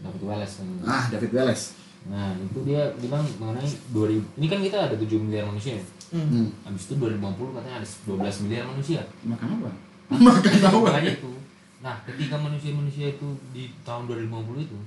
David 0.03 0.23
Welles 0.25 0.53
kan 0.53 0.67
Ah, 0.83 1.05
David 1.09 1.31
Welles. 1.33 1.63
nah 2.05 2.35
itu 2.35 2.59
dia 2.63 2.91
bilang 2.99 3.23
mengenai 3.39 3.63
2000 3.89 4.19
ini 4.35 4.47
kan 4.47 4.59
kita 4.59 4.77
ada 4.83 4.97
7 4.99 5.07
miliar 5.19 5.47
manusia 5.47 5.79
ya 5.79 5.85
Hmm. 6.13 6.29
Hmm. 6.29 6.49
habis 6.63 6.85
itu 6.85 6.99
2050 6.99 7.57
katanya 7.57 7.77
ada 7.79 7.89
12 7.89 8.45
miliar 8.45 8.65
manusia 8.67 9.01
Makan 9.25 9.49
apa? 9.57 9.71
Makan 10.13 10.53
apa? 10.61 10.79
makanya 10.83 11.13
itu 11.15 11.33
nah 11.79 11.97
ketika 12.05 12.37
manusia-manusia 12.37 13.07
itu 13.11 13.27
di 13.51 13.73
tahun 13.81 14.05
2050 14.07 14.29
itu 14.61 14.79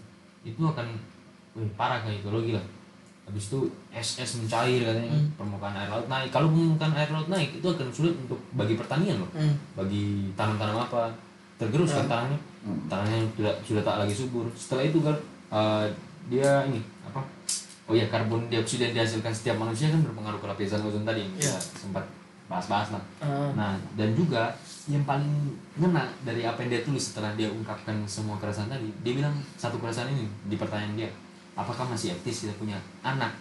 itu 0.45 0.61
akan 0.61 0.85
wih, 1.55 1.71
parah 1.73 1.99
kayak 1.99 2.21
ekologi 2.21 2.53
lah 2.53 2.65
habis 3.25 3.43
itu 3.47 3.59
es 3.89 4.09
es 4.17 4.31
mencair 4.35 4.81
katanya 4.81 5.09
Hmm. 5.11 5.27
permukaan 5.35 5.73
air 5.73 5.89
laut 5.89 6.05
naik 6.05 6.29
kalau 6.29 6.47
permukaan 6.47 6.93
air 6.93 7.09
laut 7.09 7.25
naik 7.25 7.49
itu 7.53 7.65
akan 7.65 7.89
sulit 7.89 8.13
untuk 8.15 8.37
bagi 8.51 8.73
pertanian 8.73 9.17
loh 9.17 9.29
Hmm. 9.31 9.53
bagi 9.73 10.29
tanam-tanam 10.33 10.77
apa 10.79 11.09
tergerus 11.55 11.91
kan 11.91 12.05
Hmm. 12.05 12.11
tanahnya 12.11 12.39
Hmm. 12.61 12.79
tanahnya 12.85 13.17
sudah 13.33 13.53
sudah 13.61 13.83
tak 13.83 13.95
lagi 13.99 14.13
subur 14.13 14.45
setelah 14.53 14.83
itu 14.83 14.99
kan 14.99 15.17
eh, 15.51 15.85
dia 16.27 16.65
ini 16.65 16.81
apa 17.03 17.21
oh 17.85 17.93
ya 17.93 18.05
karbon 18.07 18.45
dioksida 18.45 18.89
yang 18.89 18.95
dihasilkan 18.95 19.29
setiap 19.29 19.57
manusia 19.57 19.87
kan 19.87 20.01
berpengaruh 20.01 20.37
ke 20.37 20.47
lapisan 20.47 20.81
ozon 20.81 21.01
tadi 21.01 21.21
yang 21.21 21.33
kita 21.35 21.49
Iya. 21.49 21.57
sempat 21.57 22.05
bahas-bahas 22.45 22.89
lah 22.91 23.03
Ah. 23.19 23.49
Nah, 23.51 23.73
dan 23.95 24.13
juga 24.13 24.53
yang 24.85 25.01
paling 25.03 25.49
ngena 25.75 26.05
dari 26.21 26.41
apa 26.41 26.61
yang 26.61 26.69
dia 26.71 26.81
tulis 26.81 27.01
setelah 27.03 27.33
dia 27.33 27.49
ungkapkan 27.49 27.97
semua 28.05 28.37
keresahan 28.37 28.69
tadi, 28.69 28.85
dia 29.01 29.13
bilang 29.15 29.33
satu 29.55 29.77
keresahan 29.77 30.13
ini 30.13 30.29
di 30.45 30.53
pertanyaan 30.53 30.93
dia, 30.95 31.09
apakah 31.55 31.87
masih 31.87 32.13
etis 32.13 32.43
kita 32.43 32.53
punya 32.55 32.75
anak? 33.01 33.31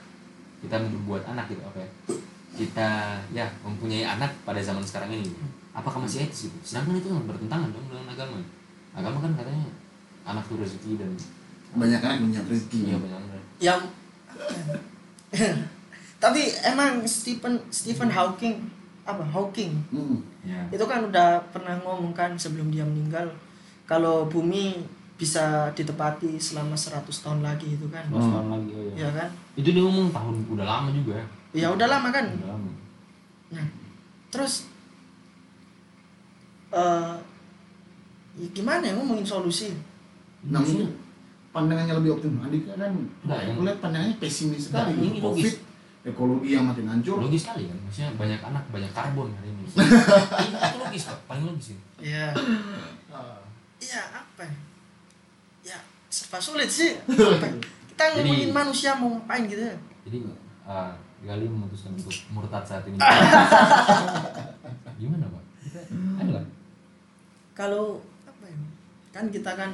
Kita 0.59 0.79
membuat 0.79 1.27
anak 1.27 1.47
gitu, 1.47 1.61
apa 1.61 1.77
ya? 1.77 1.89
Kita 2.55 2.89
ya 3.29 3.45
mempunyai 3.61 4.03
anak 4.03 4.31
pada 4.43 4.59
zaman 4.59 4.81
sekarang 4.81 5.11
ini. 5.13 5.29
Apakah 5.71 6.01
masih 6.01 6.25
etis 6.25 6.47
gitu? 6.47 6.57
Sedangkan 6.65 6.97
itu 6.97 7.07
kan 7.07 7.27
bertentangan 7.27 7.69
dong 7.69 7.85
dengan 7.85 8.07
agama. 8.09 8.39
Agama 8.95 9.19
kan 9.19 9.35
katanya 9.35 9.67
anak 10.23 10.47
itu 10.47 10.55
rezeki 10.57 10.93
dan 10.97 11.11
Banyak 11.75 12.01
anak 12.01 12.19
banyak 12.23 12.45
rezeki. 12.47 12.79
iya 12.87 12.97
banyak 12.97 13.19
benar. 13.21 13.43
yang 13.59 13.81
tapi 16.23 16.43
emang 16.65 17.03
Stephen 17.05 17.59
Stephen 17.69 18.09
Hawking 18.09 18.71
apa 19.05 19.21
Hawking 19.23 19.77
Hmm. 19.91 20.23
Ya. 20.41 20.61
itu 20.71 20.85
kan 20.85 21.05
udah 21.05 21.41
pernah 21.51 21.77
ngomong 21.81 22.13
kan 22.13 22.33
sebelum 22.35 22.71
dia 22.71 22.85
meninggal 22.85 23.29
kalau 23.85 24.25
bumi 24.25 24.81
bisa 25.25 25.45
ditepati 25.73 26.37
selama 26.37 26.77
100 26.77 27.01
tahun 27.09 27.41
lagi 27.41 27.73
itu 27.73 27.89
kan 27.89 28.05
Dua 28.07 28.21
tahun 28.21 28.49
lagi 28.53 28.71
oh 28.71 28.83
ya. 28.87 28.93
ya 29.01 29.11
kan 29.15 29.29
Itu 29.55 29.69
dia 29.71 29.81
ngomong 29.81 30.09
tahun 30.11 30.35
udah 30.47 30.67
lama 30.67 30.89
juga 30.91 31.17
ya. 31.17 31.27
ya 31.57 31.67
udah 31.71 31.89
lama 31.89 32.09
kan 32.11 32.27
Udah 32.31 32.51
lama. 32.51 32.71
nah 33.51 33.65
terus 34.29 34.69
eh 36.71 37.15
ya 38.35 38.47
gimana 38.53 38.83
ya 38.83 38.93
ngomongin 38.95 39.25
solusi 39.25 39.73
Nah, 40.45 40.61
mungkin 40.61 40.93
pandangannya 41.51 41.97
lebih 41.97 42.21
optimis. 42.21 42.37
Andika 42.45 42.77
kan, 42.77 42.93
Nggak, 43.25 43.41
yang- 43.49 43.65
lihat 43.65 43.79
pandangannya 43.81 44.21
pesimis 44.21 44.69
sekali. 44.69 44.93
Nggak, 44.93 45.09
ini 45.09 45.19
Covid, 45.25 45.41
logis. 45.41 45.55
ekologi 46.05 46.49
yang 46.53 46.69
makin 46.69 46.85
hancur. 46.85 47.17
logis 47.17 47.41
sekali 47.41 47.65
kan 47.65 47.79
maksudnya 47.81 48.13
banyak 48.13 48.41
anak 48.45 48.65
banyak 48.69 48.93
karbon 48.93 49.33
hari 49.33 49.49
ini 49.49 49.65
itu, 49.65 49.81
itu 50.45 50.77
logis 50.77 51.03
pak 51.09 51.19
paling 51.25 51.45
logis 51.49 51.73
ya 51.73 52.29
iya 53.81 54.03
apa 54.13 54.45
ya? 54.45 54.53
ya 54.53 54.74
serba 56.15 56.39
sulit 56.39 56.71
sih. 56.71 56.95
Ya? 57.95 57.99
kita 58.03 58.05
Jadi- 58.11 58.27
ngomongin 58.27 58.51
manusia 58.51 58.91
mau 58.95 59.07
ngapain 59.09 59.47
gitu. 59.47 59.63
Ya 59.63 59.75
jadi 60.05 60.19
uh, 60.67 60.91
Gali 61.25 61.47
memutuskan 61.49 61.95
untuk 61.95 62.11
murtad 62.31 62.61
saat 62.63 62.85
ini. 62.85 62.99
Gimana 65.01 65.25
pak? 65.25 65.43
Kita 65.63 65.81
ada 66.21 66.31
kan 66.37 66.47
kalau 67.55 68.03
apa 68.27 68.45
ya? 68.45 68.59
Kan 69.09 69.25
kita 69.31 69.55
kan 69.55 69.71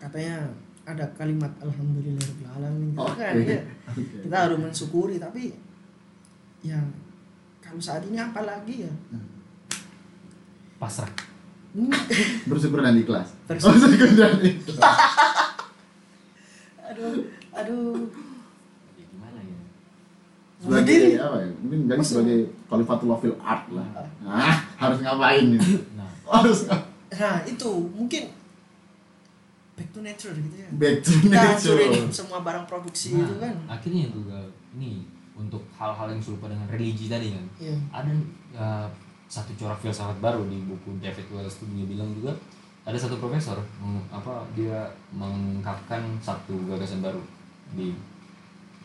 katanya 0.00 0.48
ada 0.82 1.04
kalimat 1.14 1.52
alhamdulillahirobbilalamin 1.60 2.96
gitu 2.96 3.14
kan 3.14 3.34
ya. 3.36 3.60
Oke. 3.86 4.02
kita 4.24 4.36
harus 4.36 4.58
mensyukuri 4.58 5.20
tapi 5.20 5.54
ya 6.64 6.80
kalau 7.60 7.78
saat 7.78 8.02
ini 8.08 8.16
apa 8.18 8.42
lagi 8.42 8.88
ya? 8.88 8.92
Pasrah. 10.80 11.12
Hmm, 11.70 11.92
Bersyukur 12.50 12.82
dan 12.82 12.98
ikhlas. 12.98 13.30
Bersyukur 13.46 14.10
dan 14.18 14.40
ikhlas. 14.42 14.82
aduh 17.02 17.24
aduh 17.50 17.96
ya 18.94 19.04
gimana 19.06 19.38
ya 19.40 19.58
sebagai 20.58 20.96
apa 21.16 21.36
ya? 21.38 21.50
Mungkin 21.58 21.78
jadi 21.86 22.02
sebagai 22.02 22.38
Khalifatullah 22.66 23.18
fil 23.18 23.36
art 23.38 23.64
lah. 23.70 23.88
Nah, 24.20 24.56
harus 24.76 24.98
ngapain 25.00 25.44
nih? 25.50 25.60
nah 25.94 26.10
Harus 26.30 26.58
ngapain? 26.64 26.88
nah 27.10 27.36
itu 27.42 27.70
mungkin 27.90 28.22
back 29.74 29.88
to 29.90 30.00
nature 30.00 30.30
gitu 30.30 30.56
ya 30.56 30.68
Back 30.72 31.00
to 31.00 31.10
kita 31.18 31.34
nature. 31.34 31.74
hancurin 31.74 32.06
semua 32.08 32.38
barang 32.40 32.64
produksi 32.64 33.16
nah, 33.16 33.24
itu 33.24 33.34
kan 33.36 33.54
akhirnya 33.66 34.02
itu 34.06 34.20
Gal 34.22 34.46
ini 34.72 35.02
untuk 35.32 35.64
hal-hal 35.72 36.06
yang 36.06 36.20
serupa 36.20 36.46
dengan 36.46 36.68
religi 36.68 37.08
tadi 37.08 37.32
kan 37.32 37.44
Iya. 37.58 37.76
ada 37.90 38.12
uh, 38.54 38.86
satu 39.26 39.50
corak 39.56 39.80
filsafat 39.80 40.20
baru 40.20 40.44
di 40.46 40.60
buku 40.62 41.00
David 41.00 41.26
Wells 41.30 41.56
itu 41.56 41.64
dia 41.72 41.86
bilang 41.88 42.12
juga 42.12 42.30
ada 42.82 42.96
satu 42.96 43.16
profesor 43.16 43.56
meng- 43.76 44.08
apa 44.08 44.42
dia 44.50 44.88
mengungkapkan 45.10 46.00
satu 46.18 46.54
gagasan 46.66 47.00
baru 47.00 47.20
di 47.72 47.92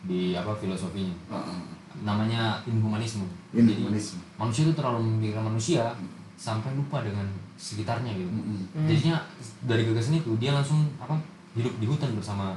di 0.02 0.32
apa 0.32 0.54
filosofinya. 0.54 1.14
Heeh. 1.28 1.58
namanya 1.96 2.60
inhumanisme. 2.62 3.24
Jadi 3.50 3.80
Inhumanisme. 3.80 4.20
manusia 4.36 4.62
itu 4.62 4.74
terlalu 4.74 5.00
memikirkan 5.02 5.48
manusia 5.48 5.96
sampai 6.36 6.68
lupa 6.72 7.00
dengan 7.00 7.24
sekitarnya 7.56 8.12
gitu. 8.12 8.28
Hmm. 8.28 8.84
jadinya 8.84 9.16
dari 9.64 9.82
gagasan 9.82 10.20
itu 10.20 10.36
dia 10.36 10.52
langsung 10.52 10.84
apa 11.00 11.16
hidup 11.56 11.72
di 11.80 11.88
hutan 11.88 12.12
bersama 12.12 12.52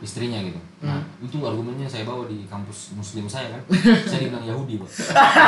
istrinya 0.00 0.40
gitu. 0.40 0.56
Nah 0.80 1.04
itu 1.20 1.36
argumennya 1.38 1.84
saya 1.84 2.08
bawa 2.08 2.24
di 2.24 2.48
kampus 2.48 2.96
muslim 2.96 3.28
saya 3.28 3.52
kan. 3.52 3.60
Saya 4.08 4.24
dibilang 4.24 4.48
Yahudi 4.48 4.80
pak. 4.80 4.88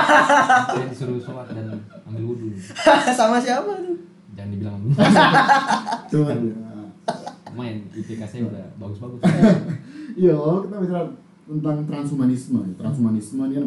Saya 0.76 0.85
disuruh 0.87 1.16
sholat 1.16 1.48
dan 1.48 1.81
ambil 2.05 2.37
wudhu. 2.37 2.53
Sama 3.16 3.40
siapa 3.40 3.72
tuh 3.81 3.89
jangan 4.51 4.59
dibilang 4.59 4.81
Tuh. 6.11 6.27
ya. 6.27 6.59
main 7.55 7.77
IPK 7.95 8.21
saya 8.27 8.43
udah 8.51 8.65
bagus-bagus 8.83 9.21
Iya, 10.21 10.35
kalau 10.35 10.67
kita 10.67 10.77
bicara 10.83 11.03
tentang 11.47 11.77
transhumanisme, 11.87 12.59
ya. 12.67 12.75
transhumanisme 12.83 13.41
ini 13.47 13.55
kan 13.63 13.67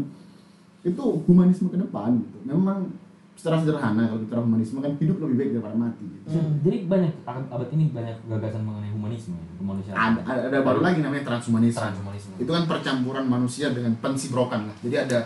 itu 0.83 1.03
humanisme 1.23 1.71
ke 1.71 1.79
depan 1.79 2.19
gitu. 2.19 2.37
Memang 2.43 2.91
secara 3.33 3.63
sederhana 3.63 4.11
kalau 4.11 4.21
bicara 4.27 4.41
humanisme 4.43 4.77
kan 4.83 4.93
hidup 4.99 5.17
lebih 5.23 5.35
baik 5.39 5.49
daripada 5.57 5.75
mati. 5.79 6.05
Gitu. 6.05 6.27
Hmm. 6.35 6.61
jadi 6.61 6.77
banyak 6.85 7.11
abad 7.25 7.69
ini 7.73 7.85
banyak 7.89 8.17
gagasan 8.29 8.61
mengenai 8.61 8.91
humanisme 8.93 9.33
kemanusiaan 9.57 9.97
Ada, 9.97 10.19
ada, 10.21 10.41
ada 10.53 10.59
baru 10.61 10.79
lagi 10.83 10.99
namanya 11.01 11.23
transhumanisme. 11.25 11.81
transhumanisme 11.81 12.31
Itu 12.37 12.51
kan 12.53 12.63
percampuran 12.69 13.25
manusia 13.25 13.73
dengan 13.73 13.97
pensibrokan 13.97 14.69
lah. 14.69 14.75
Jadi 14.83 14.95
ada 14.99 15.19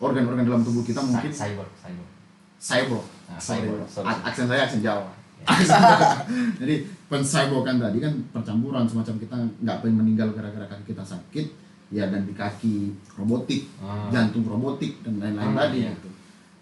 organ-organ 0.00 0.46
dalam 0.48 0.62
tubuh 0.64 0.80
kita 0.86 1.04
mungkin 1.04 1.28
cyber 1.28 1.68
cyber 1.82 2.06
cyborg. 2.60 3.06
Nah, 3.30 3.38
cyborg, 3.38 3.86
sorry. 3.86 4.10
Aksen 4.26 4.46
saya 4.46 4.66
aksen 4.66 4.82
Jawa. 4.82 5.06
Jadi 6.60 6.74
pencyborgan 7.06 7.80
tadi 7.80 7.98
kan 7.98 8.12
percampuran 8.28 8.84
semacam 8.84 9.14
kita 9.16 9.36
nggak 9.62 9.76
pengen 9.80 9.96
meninggal 9.96 10.28
gara-gara 10.30 10.66
kaki 10.66 10.92
kita 10.92 11.00
sakit, 11.00 11.46
ya 11.88 12.04
dan 12.06 12.26
di 12.26 12.34
kaki 12.34 12.90
robotik, 13.14 13.70
Ah. 13.78 14.10
jantung 14.10 14.44
robotik 14.44 15.00
dan 15.00 15.16
lain-lain 15.16 15.54
Ah, 15.54 15.64
tadi 15.64 15.78
iya. 15.80 15.94
gitu. 15.94 16.08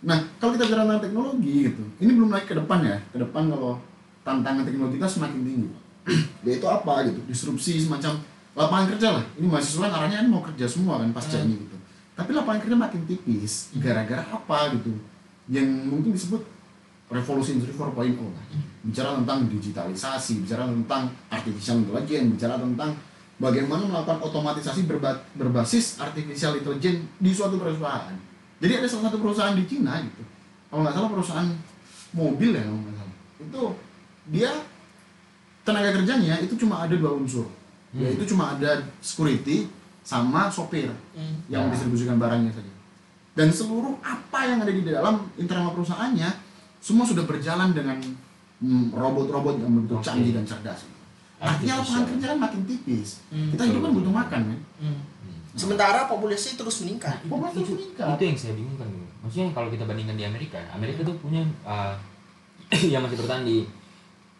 Nah 0.06 0.14
kalau 0.38 0.54
kita 0.54 0.70
bicara 0.70 0.86
tentang 0.86 1.02
teknologi 1.02 1.54
gitu, 1.66 1.82
ini 1.98 2.10
belum 2.14 2.30
naik 2.30 2.46
ke 2.46 2.54
depan 2.54 2.78
ya. 2.80 2.96
Ke 3.10 3.18
depan 3.18 3.50
kalau 3.50 3.80
tantangan 4.22 4.62
teknologi 4.62 4.94
kita 4.94 5.08
semakin 5.10 5.40
tinggi, 5.42 5.68
yaitu 6.46 6.66
apa 6.68 7.02
gitu, 7.02 7.18
disrupsi 7.26 7.82
semacam 7.82 8.14
lapangan 8.54 8.86
kerja 8.94 9.08
lah. 9.10 9.24
Ini 9.34 9.46
mahasiswa 9.48 9.82
kan 9.82 9.92
arahnya 9.92 10.22
kan 10.22 10.28
mau 10.30 10.42
kerja 10.44 10.66
semua 10.68 11.02
kan 11.02 11.10
pasca 11.10 11.34
Hmm. 11.34 11.50
ini 11.50 11.66
gitu. 11.66 11.76
Tapi 12.14 12.30
lapangan 12.30 12.60
kerja 12.62 12.76
makin 12.76 13.02
tipis, 13.06 13.74
gara-gara 13.78 14.22
apa 14.22 14.70
gitu? 14.74 14.94
Yang 15.50 15.66
mungkin 15.86 16.10
disebut 16.12 16.42
revolusi 17.08 17.56
industri 17.56 17.72
4.0 17.72 17.88
lah. 18.20 18.44
Bicara 18.84 19.16
tentang 19.16 19.48
digitalisasi, 19.48 20.44
bicara 20.44 20.68
tentang 20.68 21.08
artificial 21.28 21.80
intelligence, 21.80 22.28
bicara 22.36 22.54
tentang 22.56 22.90
bagaimana 23.36 23.82
melakukan 23.84 24.18
otomatisasi 24.22 24.84
berba- 24.84 25.24
berbasis 25.32 25.96
artificial 25.98 26.56
intelligence 26.56 27.00
di 27.16 27.30
suatu 27.32 27.56
perusahaan. 27.56 28.12
Jadi 28.58 28.72
ada 28.74 28.86
salah 28.86 29.08
satu 29.08 29.18
perusahaan 29.18 29.54
di 29.54 29.64
Cina 29.64 30.02
gitu, 30.02 30.22
kalau 30.68 30.82
nggak 30.82 30.94
salah 30.94 31.10
perusahaan 31.10 31.48
mobil 32.10 32.50
ya 32.52 32.62
kalau 32.62 32.80
nggak 32.82 32.96
salah, 32.96 33.16
itu 33.38 33.62
dia 34.28 34.50
tenaga 35.62 35.90
kerjanya 35.94 36.34
itu 36.40 36.54
cuma 36.56 36.82
ada 36.82 36.92
dua 36.92 37.12
unsur, 37.14 37.46
Hmm. 37.88 38.04
yaitu 38.04 38.24
cuma 38.26 38.52
ada 38.52 38.84
security 39.00 39.68
sama 40.02 40.48
sopir 40.48 40.88
Hmm. 41.14 41.40
yang 41.46 41.64
Ya. 41.64 41.66
mendistribusikan 41.68 42.16
barangnya 42.16 42.52
saja. 42.52 42.72
Dan 43.32 43.48
seluruh 43.48 43.94
apa 44.02 44.40
yang 44.44 44.58
ada 44.58 44.72
di 44.72 44.82
dalam 44.82 45.30
internal 45.38 45.70
perusahaannya 45.70 46.26
semua 46.78 47.04
sudah 47.04 47.24
berjalan 47.26 47.74
dengan 47.74 47.98
mm, 48.62 48.94
robot-robot 48.94 49.54
yang 49.58 49.72
begitu 49.82 49.94
Oke. 49.98 50.04
canggih 50.06 50.32
dan 50.34 50.44
cerdas. 50.46 50.80
Artinya 51.38 51.74
lapangan 51.82 52.04
kerja 52.10 52.26
kan 52.34 52.38
makin 52.42 52.60
tipis. 52.66 53.22
Hmm. 53.30 53.54
Kita 53.54 53.62
hidup 53.70 53.80
kan 53.86 53.92
butuh 53.94 54.10
makan 54.14 54.40
kan. 54.50 54.58
Hmm. 54.82 54.98
Sementara 55.54 56.10
populasi 56.10 56.58
terus 56.58 56.82
meningkat. 56.82 57.18
Populasi 57.30 57.62
itu, 57.62 57.74
meningkat. 57.78 58.06
itu 58.18 58.22
yang 58.26 58.38
saya 58.38 58.52
bingungkan. 58.58 58.88
Maksudnya 59.22 59.46
kalau 59.54 59.68
kita 59.70 59.84
bandingkan 59.86 60.18
di 60.18 60.24
Amerika, 60.26 60.58
Amerika 60.74 61.06
tuh 61.06 61.14
punya 61.22 61.42
uh, 61.62 61.94
yang 62.92 63.02
masih 63.06 63.18
bertahan 63.22 63.46
di 63.46 63.66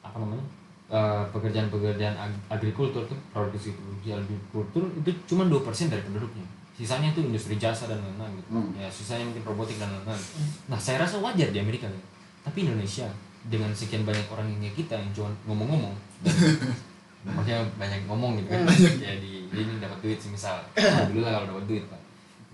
apa 0.03 0.16
namanya 0.18 0.44
uh, 0.90 1.22
pekerjaan-pekerjaan 1.35 2.14
ag- 2.18 2.42
agrikultur 2.51 3.07
tuh 3.07 3.18
produksi 3.35 3.74
produksi 3.74 4.14
agrikultur 4.14 4.87
itu 4.98 5.11
cuma 5.27 5.46
dua 5.46 5.62
persen 5.62 5.90
dari 5.90 6.03
penduduknya. 6.03 6.46
Sisanya 6.79 7.11
itu 7.11 7.27
industri 7.27 7.59
jasa 7.59 7.90
dan 7.90 7.98
lain-lain 7.98 8.38
gitu. 8.38 8.51
Hmm. 8.55 8.70
Ya 8.79 8.87
sisanya 8.90 9.27
mungkin 9.27 9.42
robotik 9.42 9.79
dan 9.83 9.90
lain-lain. 9.90 10.22
Nah 10.70 10.79
saya 10.79 11.03
rasa 11.03 11.18
wajar 11.18 11.51
di 11.51 11.59
Amerika 11.59 11.87
gitu. 11.90 12.17
Tapi 12.48 12.64
Indonesia 12.64 13.04
dengan 13.48 13.68
sekian 13.76 14.08
banyak 14.08 14.24
orang 14.32 14.48
yang 14.48 14.61
kayak 14.64 14.76
kita 14.80 14.94
yang 14.96 15.11
cuma 15.12 15.28
ngomong-ngomong 15.44 15.94
dan 16.24 16.34
maksudnya 17.37 17.61
banyak 17.76 18.00
ngomong 18.08 18.40
gitu 18.40 18.48
kan 18.48 18.64
ya 19.04 19.12
di 19.20 19.48
dia 19.52 19.62
ini 19.64 19.80
dapat 19.82 19.98
duit 20.00 20.18
sih 20.20 20.32
misal 20.32 20.64
dulu 21.12 21.24
lah 21.24 21.40
kalau 21.40 21.46
dapat 21.56 21.64
duit 21.68 21.84
pak. 21.88 22.00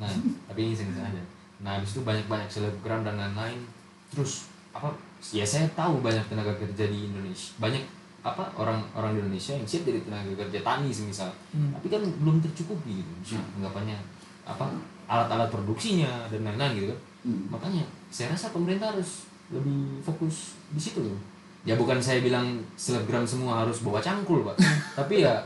Nah 0.03 0.11
tapi 0.51 0.61
ini 0.67 0.75
sih 0.75 0.87
aja. 0.91 1.23
Nah 1.63 1.79
habis 1.79 1.95
itu 1.95 2.03
banyak 2.03 2.27
banyak 2.27 2.49
selebgram 2.51 3.07
dan 3.07 3.19
lain-lain. 3.19 3.63
Terus 4.11 4.51
apa 4.75 4.91
ya 5.31 5.47
saya 5.47 5.71
tahu 5.79 6.03
banyak 6.03 6.27
tenaga 6.27 6.51
kerja 6.59 6.91
di 6.91 7.07
Indonesia 7.07 7.55
banyak 7.63 7.83
apa 8.25 8.51
orang 8.59 8.83
orang 8.99 9.15
di 9.15 9.19
Indonesia 9.23 9.55
yang 9.55 9.69
siap 9.69 9.87
jadi 9.87 10.01
tenaga 10.03 10.33
kerja 10.35 10.59
tani 10.65 10.91
semisal. 10.91 11.31
Hmm. 11.55 11.71
tapi 11.79 11.87
kan 11.93 12.03
belum 12.03 12.43
tercukupi 12.43 13.03
gitu. 13.05 13.11
Maksudnya 13.21 13.45
anggapannya 13.63 13.99
apa 14.45 14.67
alat-alat 15.05 15.49
produksinya 15.53 16.29
dan 16.33 16.45
lain-lain 16.45 16.73
gitu 16.81 16.87
kan. 16.93 17.01
Hmm. 17.25 17.49
makanya 17.49 17.85
saya 18.13 18.37
rasa 18.37 18.53
pemerintah 18.53 18.93
harus 18.93 19.33
lebih 19.49 20.01
fokus 20.01 20.57
di 20.71 20.81
situ 20.81 21.01
loh 21.01 21.19
ya 21.63 21.75
bukan 21.75 21.97
saya 21.97 22.21
bilang 22.21 22.45
selebgram 22.75 23.25
semua 23.25 23.61
harus 23.61 23.81
bawa 23.81 23.99
cangkul 23.99 24.45
pak 24.45 24.57
tapi 24.99 25.21
ya 25.21 25.37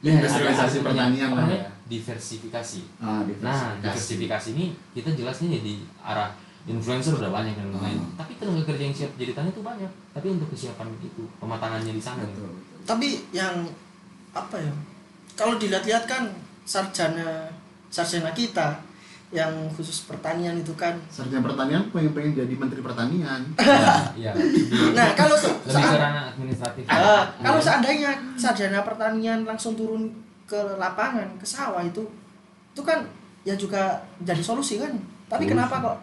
Industrialisasi 0.00 0.80
ada- 0.80 0.96
ada- 0.96 1.12
pertanian 1.12 1.30
lah 1.30 1.46
ya. 1.46 1.68
diversifikasi 1.84 2.80
Ah, 2.98 3.20
nah 3.38 3.76
diversifikasi 3.78 4.48
ini 4.50 4.66
kita 4.92 5.12
jelasnya 5.12 5.48
ya 5.50 5.60
di 5.60 5.74
arah 5.98 6.32
influencer 6.62 7.12
udah 7.14 7.28
banyak 7.28 7.52
dan 7.52 7.68
lain-lain 7.68 7.98
Hmm. 7.98 8.16
tapi 8.16 8.32
tenaga 8.34 8.62
kerja 8.64 8.82
yang 8.82 8.94
siap 8.94 9.12
jadi 9.14 9.32
tani 9.32 9.48
itu 9.48 9.60
banyak 9.60 9.88
tapi 10.12 10.26
untuk 10.30 10.48
kesiapan 10.48 10.88
itu 10.94 11.24
pematangannya 11.36 11.92
di 11.92 12.00
sana 12.00 12.20
Betul, 12.22 12.48
betul. 12.48 12.78
Tapi 12.82 13.06
yang 13.30 13.54
apa 14.30 14.56
ya? 14.56 14.72
Kalau 15.34 15.56
dilihat-lihat 15.56 16.04
kan 16.04 16.32
sarjana 16.64 17.44
sarjana 17.86 18.30
kita 18.30 18.76
yang 19.30 19.50
khusus 19.70 20.04
pertanian 20.04 20.54
itu 20.54 20.74
kan. 20.74 20.98
Sarjana 21.06 21.38
pertanian 21.40 21.86
pengen 21.88 22.10
pengen 22.10 22.32
jadi 22.36 22.50
menteri 22.52 22.80
pertanian. 22.80 23.40
ya 24.18 24.34
di- 24.34 24.66
Nah, 24.90 25.14
kalau 25.14 25.34
se- 25.34 25.46
lebih 25.46 25.70
ke 25.70 25.70
saat- 25.86 26.02
ranah 26.02 26.24
administratif 26.28 26.82
Ah, 26.84 27.30
kalau 27.38 27.58
seandainya 27.58 28.10
sarjana 28.34 28.82
pertanian 28.82 29.42
langsung 29.44 29.74
turun 29.74 30.10
ke 30.44 30.58
lapangan, 30.76 31.30
ke 31.36 31.46
sawah 31.46 31.78
itu 31.80 32.02
itu 32.70 32.82
kan 32.82 33.06
ya 33.42 33.54
juga 33.54 33.94
jadi 34.20 34.40
solusi 34.40 34.76
kan. 34.76 34.90
Tapi 35.26 35.46
Solusi. 35.46 35.54
kenapa 35.54 35.74
kok 35.80 35.96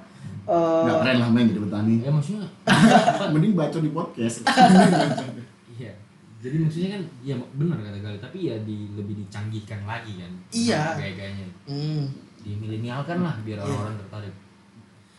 eh, 0.47 0.83
Nggak 0.87 0.97
keren 1.01 1.17
lah 1.17 1.29
main 1.29 1.45
jadi 1.45 1.61
petani. 1.61 1.93
ya 1.99 2.09
maksudnya 2.09 2.47
Mending 3.35 3.53
baca 3.53 3.77
di 3.77 3.91
podcast. 3.91 4.37
Iya. 5.75 5.91
Jadi 6.39 6.55
maksudnya 6.59 6.89
kan 6.91 7.01
ya 7.21 7.35
benar 7.53 7.77
kata 7.77 7.99
Gali, 7.99 8.17
tapi 8.17 8.39
ya 8.45 8.55
di 8.63 8.89
lebih 8.93 9.19
dicanggihkan 9.19 9.83
lagi 9.83 10.15
kan. 10.15 10.31
Iya. 10.49 10.95
Gaya-gayanya. 10.95 11.47
hmm. 11.67 12.03
Dimilenialkan 12.47 13.19
lah 13.19 13.35
biar 13.43 13.59
Iya. 13.59 13.65
orang-orang 13.67 13.95
tertarik. 13.99 14.33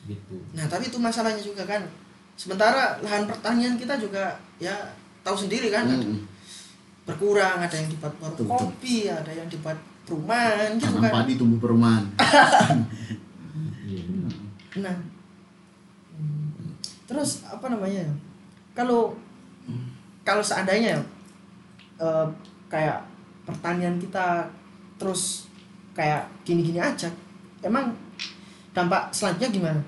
Gitu. 0.09 0.37
Nah, 0.57 0.65
tapi 0.65 0.89
itu 0.89 0.97
masalahnya 0.97 1.43
juga 1.43 1.63
kan. 1.63 1.85
Sementara 2.33 2.97
lahan 2.99 3.29
pertanian 3.29 3.77
kita 3.77 4.01
juga 4.01 4.33
ya 4.57 4.73
tahu 5.21 5.37
sendiri 5.37 5.69
kan 5.69 5.85
Hmm. 5.85 6.25
berkurang, 7.05 7.59
ada 7.59 7.73
yang 7.73 7.89
dibuat 7.89 8.15
warung 8.17 8.49
kopi, 8.49 9.09
ada 9.09 9.29
yang 9.29 9.45
dibuat 9.47 9.77
perumahan 10.05 10.77
gitu 10.77 10.89
Tanam 10.95 11.05
kan. 11.05 11.13
padi 11.21 11.33
tumbuh 11.37 11.59
perumahan. 11.59 12.05
Iya. 13.85 14.05
benar. 14.05 14.33
Nah, 14.85 14.97
terus 17.05 17.45
apa 17.45 17.67
namanya? 17.69 18.05
ya? 18.05 18.13
Kalau 18.75 19.17
kalau 20.23 20.45
seandainya 20.45 21.01
eh, 21.97 22.27
kayak 22.69 23.01
pertanian 23.43 23.97
kita 23.97 24.45
terus 25.01 25.48
kayak 25.99 26.31
gini-gini 26.47 26.79
aja, 26.79 27.11
emang 27.59 27.91
dampak 28.71 29.11
selanjutnya 29.11 29.51
gimana? 29.51 29.81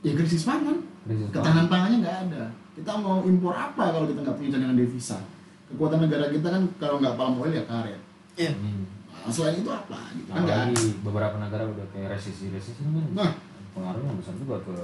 Ya 0.00 0.16
krisis 0.16 0.48
pangan. 0.48 0.80
Ketahanan 1.04 1.68
pangannya 1.68 2.00
nggak 2.00 2.18
ada. 2.32 2.42
Kita 2.72 2.96
mau 2.96 3.20
impor 3.28 3.52
apa 3.52 3.92
kalau 3.92 4.08
kita 4.08 4.24
nggak 4.24 4.36
punya 4.40 4.56
cadangan 4.56 4.76
devisa? 4.80 5.18
Kekuatan 5.68 6.08
negara 6.08 6.32
kita 6.32 6.48
kan 6.48 6.62
kalau 6.80 6.96
nggak 7.04 7.14
palm 7.20 7.36
oil 7.36 7.52
ya 7.52 7.64
karet. 7.68 8.00
Iya. 8.40 8.56
Hmm. 8.56 8.88
Nah, 9.20 9.28
selain 9.28 9.60
itu 9.60 9.68
apa? 9.68 10.00
Gitu 10.16 10.30
kan. 10.32 10.40
Apalagi 10.40 10.84
beberapa 11.04 11.36
negara 11.36 11.62
udah 11.68 11.86
kayak 11.92 12.16
resesi-resesi 12.16 12.80
kan 12.80 12.96
Nah. 13.12 13.32
pengaruhnya 13.70 14.18
besar 14.18 14.34
juga 14.34 14.58
ke 14.66 14.74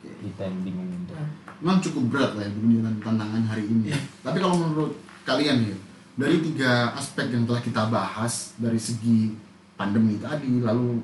kita 0.00 0.48
yang 0.48 0.58
bingung 0.64 0.88
untuk 0.94 1.12
Nah, 1.12 1.28
Memang 1.60 1.78
cukup 1.84 2.02
berat 2.08 2.32
lah 2.38 2.48
ya 2.48 2.50
dengan 2.56 2.94
tantangan 3.02 3.42
hari 3.50 3.68
ini. 3.68 3.92
Iya. 3.92 3.98
Tapi 4.24 4.38
kalau 4.40 4.56
menurut 4.56 4.96
kalian 5.28 5.60
ya, 5.66 5.76
dari 6.16 6.36
tiga 6.40 6.94
aspek 6.96 7.28
yang 7.34 7.44
telah 7.44 7.60
kita 7.60 7.82
bahas 7.92 8.56
dari 8.56 8.80
segi 8.80 9.36
pandemi 9.80 10.20
tadi, 10.20 10.60
lalu 10.60 11.00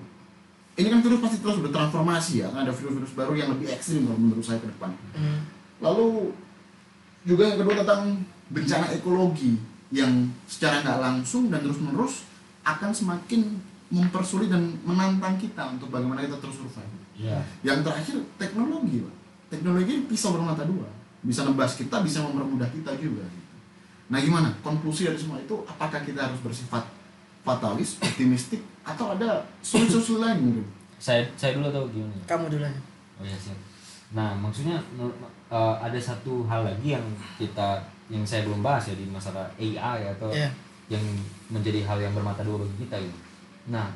ini 0.76 0.92
kan 0.92 1.00
virus 1.00 1.24
pasti 1.24 1.40
terus 1.40 1.64
bertransformasi 1.64 2.44
ya, 2.44 2.52
kan 2.52 2.68
ada 2.68 2.72
virus-virus 2.76 3.16
baru 3.16 3.32
yang 3.32 3.48
lebih 3.56 3.72
ekstrim 3.72 4.04
kalau 4.04 4.20
menurut 4.20 4.44
saya 4.44 4.60
ke 4.60 4.68
depan. 4.68 4.92
hmm, 5.16 5.40
Lalu 5.80 6.36
juga 7.24 7.48
yang 7.48 7.58
kedua 7.64 7.80
tentang 7.80 8.20
bencana 8.52 8.86
ekologi 8.92 9.56
yang 9.88 10.28
secara 10.44 10.84
nggak 10.84 11.00
langsung 11.00 11.48
dan 11.48 11.64
terus 11.64 11.80
menerus 11.80 12.28
akan 12.60 12.92
semakin 12.92 13.56
mempersulit 13.88 14.52
dan 14.52 14.76
menantang 14.84 15.38
kita 15.40 15.62
untuk 15.72 15.88
bagaimana 15.88 16.20
kita 16.26 16.36
terus 16.42 16.60
survive. 16.60 16.92
ya 17.16 17.38
Yang 17.64 17.86
terakhir 17.86 18.16
teknologi, 18.36 19.00
Pak. 19.00 19.14
Teknologi 19.46 19.94
pisau 20.10 20.34
bermata 20.34 20.66
dua, 20.66 20.90
bisa 21.22 21.46
nebas 21.46 21.78
kita, 21.78 22.02
bisa 22.02 22.20
mempermudah 22.20 22.68
kita 22.68 22.92
juga. 22.98 23.24
gitu. 23.24 23.54
Nah 24.10 24.18
gimana? 24.20 24.50
Konklusi 24.60 25.06
dari 25.08 25.16
semua 25.16 25.38
itu, 25.38 25.54
apakah 25.64 26.02
kita 26.02 26.26
harus 26.28 26.38
bersifat 26.42 26.82
fatalis, 27.46 28.02
optimistik, 28.02 28.58
atau 28.82 29.14
ada 29.14 29.38
solusi-solusi 29.62 30.18
lain 30.18 30.38
mungkin? 30.42 30.66
saya 30.96 31.20
saya 31.36 31.52
dulu 31.54 31.68
atau 31.68 31.84
gimana 31.92 32.16
kamu 32.24 32.48
dulu 32.50 32.64
aja. 32.64 32.80
Oh 33.20 33.24
iya 33.24 33.36
siap. 33.36 33.58
Nah 34.16 34.32
maksudnya 34.34 34.80
eh, 35.52 35.74
ada 35.78 35.98
satu 36.00 36.42
hal 36.48 36.64
lagi 36.64 36.96
yang 36.96 37.04
kita 37.36 37.78
yang 38.08 38.24
saya 38.24 38.42
belum 38.48 38.64
bahas 38.64 38.88
ya 38.90 38.96
di 38.96 39.04
masalah 39.06 39.44
AI 39.54 40.08
atau 40.10 40.32
Iya. 40.32 40.48
yang 40.88 41.04
menjadi 41.52 41.84
hal 41.84 41.98
yang 42.00 42.16
bermata 42.16 42.40
dua 42.42 42.64
bagi 42.64 42.88
kita 42.88 42.96
gitu. 42.98 43.18
Nah 43.68 43.92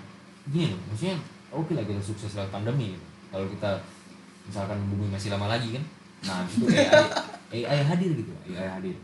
gini 0.47 0.71
loh, 0.71 0.81
maksudnya 0.93 1.17
oke 1.51 1.73
lah 1.73 1.83
kita 1.83 1.99
sukses 2.05 2.37
lewat 2.37 2.53
pandemi 2.53 2.93
gitu. 2.93 3.07
Kalau 3.33 3.47
kita 3.49 3.71
misalkan 4.45 4.79
bumi 4.93 5.09
masih 5.09 5.31
lama 5.33 5.47
lagi 5.49 5.73
kan, 5.79 5.85
nah 6.27 6.43
itu 6.45 6.67
AI 7.55 7.63
AI 7.65 7.81
hadir 7.87 8.11
gitu, 8.13 8.31
AI 8.51 8.67
hadir, 8.67 8.97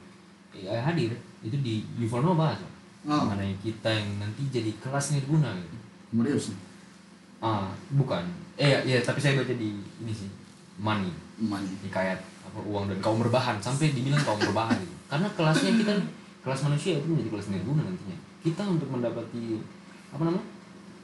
AI 0.52 0.80
hadir 0.82 1.11
itu 1.40 1.56
di 1.62 1.87
Yuval 1.96 2.26
Noah 2.26 2.37
bahas 2.50 2.59
Oh. 3.07 3.23
mengenai 3.23 3.55
kita 3.62 3.87
yang 3.87 4.19
nanti 4.19 4.42
jadi 4.51 4.71
kelas 4.83 5.14
nirguna 5.14 5.55
gitu. 5.55 5.77
Marius 6.11 6.51
nih, 6.51 6.61
Ah 7.38 7.71
bukan, 7.95 8.25
eh 8.57 8.66
ya, 8.66 8.79
ya 8.83 8.99
tapi 8.99 9.21
saya 9.21 9.38
baca 9.38 9.53
di 9.53 9.79
ini 9.79 10.11
sih 10.11 10.27
money 10.77 11.12
Mani. 11.38 11.69
hikayat 11.85 12.16
apa 12.19 12.59
uang 12.64 12.88
dan 12.88 12.99
kaum 12.99 13.21
berbahan 13.21 13.57
sampai 13.61 13.92
dibilang 13.92 14.19
kaum 14.23 14.40
berbahan 14.40 14.77
gitu. 14.77 14.97
karena 15.07 15.29
kelasnya 15.37 15.71
kita 15.77 15.92
kelas 16.42 16.61
manusia 16.64 16.97
itu 16.97 17.07
menjadi 17.07 17.31
kelas 17.33 17.47
nirguna 17.53 17.83
nantinya 17.85 18.16
kita 18.40 18.62
untuk 18.64 18.88
mendapati 18.88 19.61
apa 20.11 20.23
namanya 20.23 20.47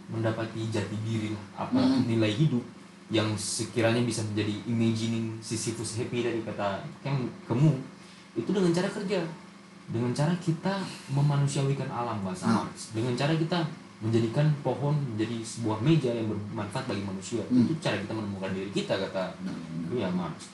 mendapati 0.09 0.61
jati 0.69 0.97
diri 1.05 1.33
lah 1.33 1.45
apa 1.67 1.79
Hmm. 1.79 2.05
nilai 2.05 2.33
hidup 2.33 2.65
yang 3.13 3.29
sekiranya 3.37 4.01
bisa 4.03 4.25
menjadi 4.25 4.57
imagining 4.65 5.37
Sisyphus 5.39 6.01
happy 6.01 6.25
dari 6.25 6.41
kata 6.41 6.81
yang 7.05 7.29
kemu 7.45 7.77
itu 8.33 8.49
dengan 8.49 8.73
cara 8.73 8.89
kerja 8.89 9.21
dengan 9.93 10.11
cara 10.11 10.33
kita 10.37 10.81
memanusiawikan 11.13 11.87
alam 11.87 12.19
bahasa 12.21 12.45
Hmm. 12.45 12.57
Marx 12.59 12.91
dengan 12.91 13.13
cara 13.13 13.33
kita 13.35 13.59
menjadikan 14.01 14.49
pohon 14.59 14.97
menjadi 15.07 15.39
sebuah 15.41 15.79
meja 15.79 16.11
yang 16.11 16.27
bermanfaat 16.27 16.85
bagi 16.87 17.03
manusia 17.03 17.45
Hmm. 17.45 17.63
itu 17.63 17.77
cara 17.79 17.95
kita 17.97 18.11
menemukan 18.11 18.51
diri 18.51 18.71
kita 18.71 18.95
kata 18.99 19.25
Nah, 19.41 19.55
Iya 19.93 20.09
Marx. 20.11 20.49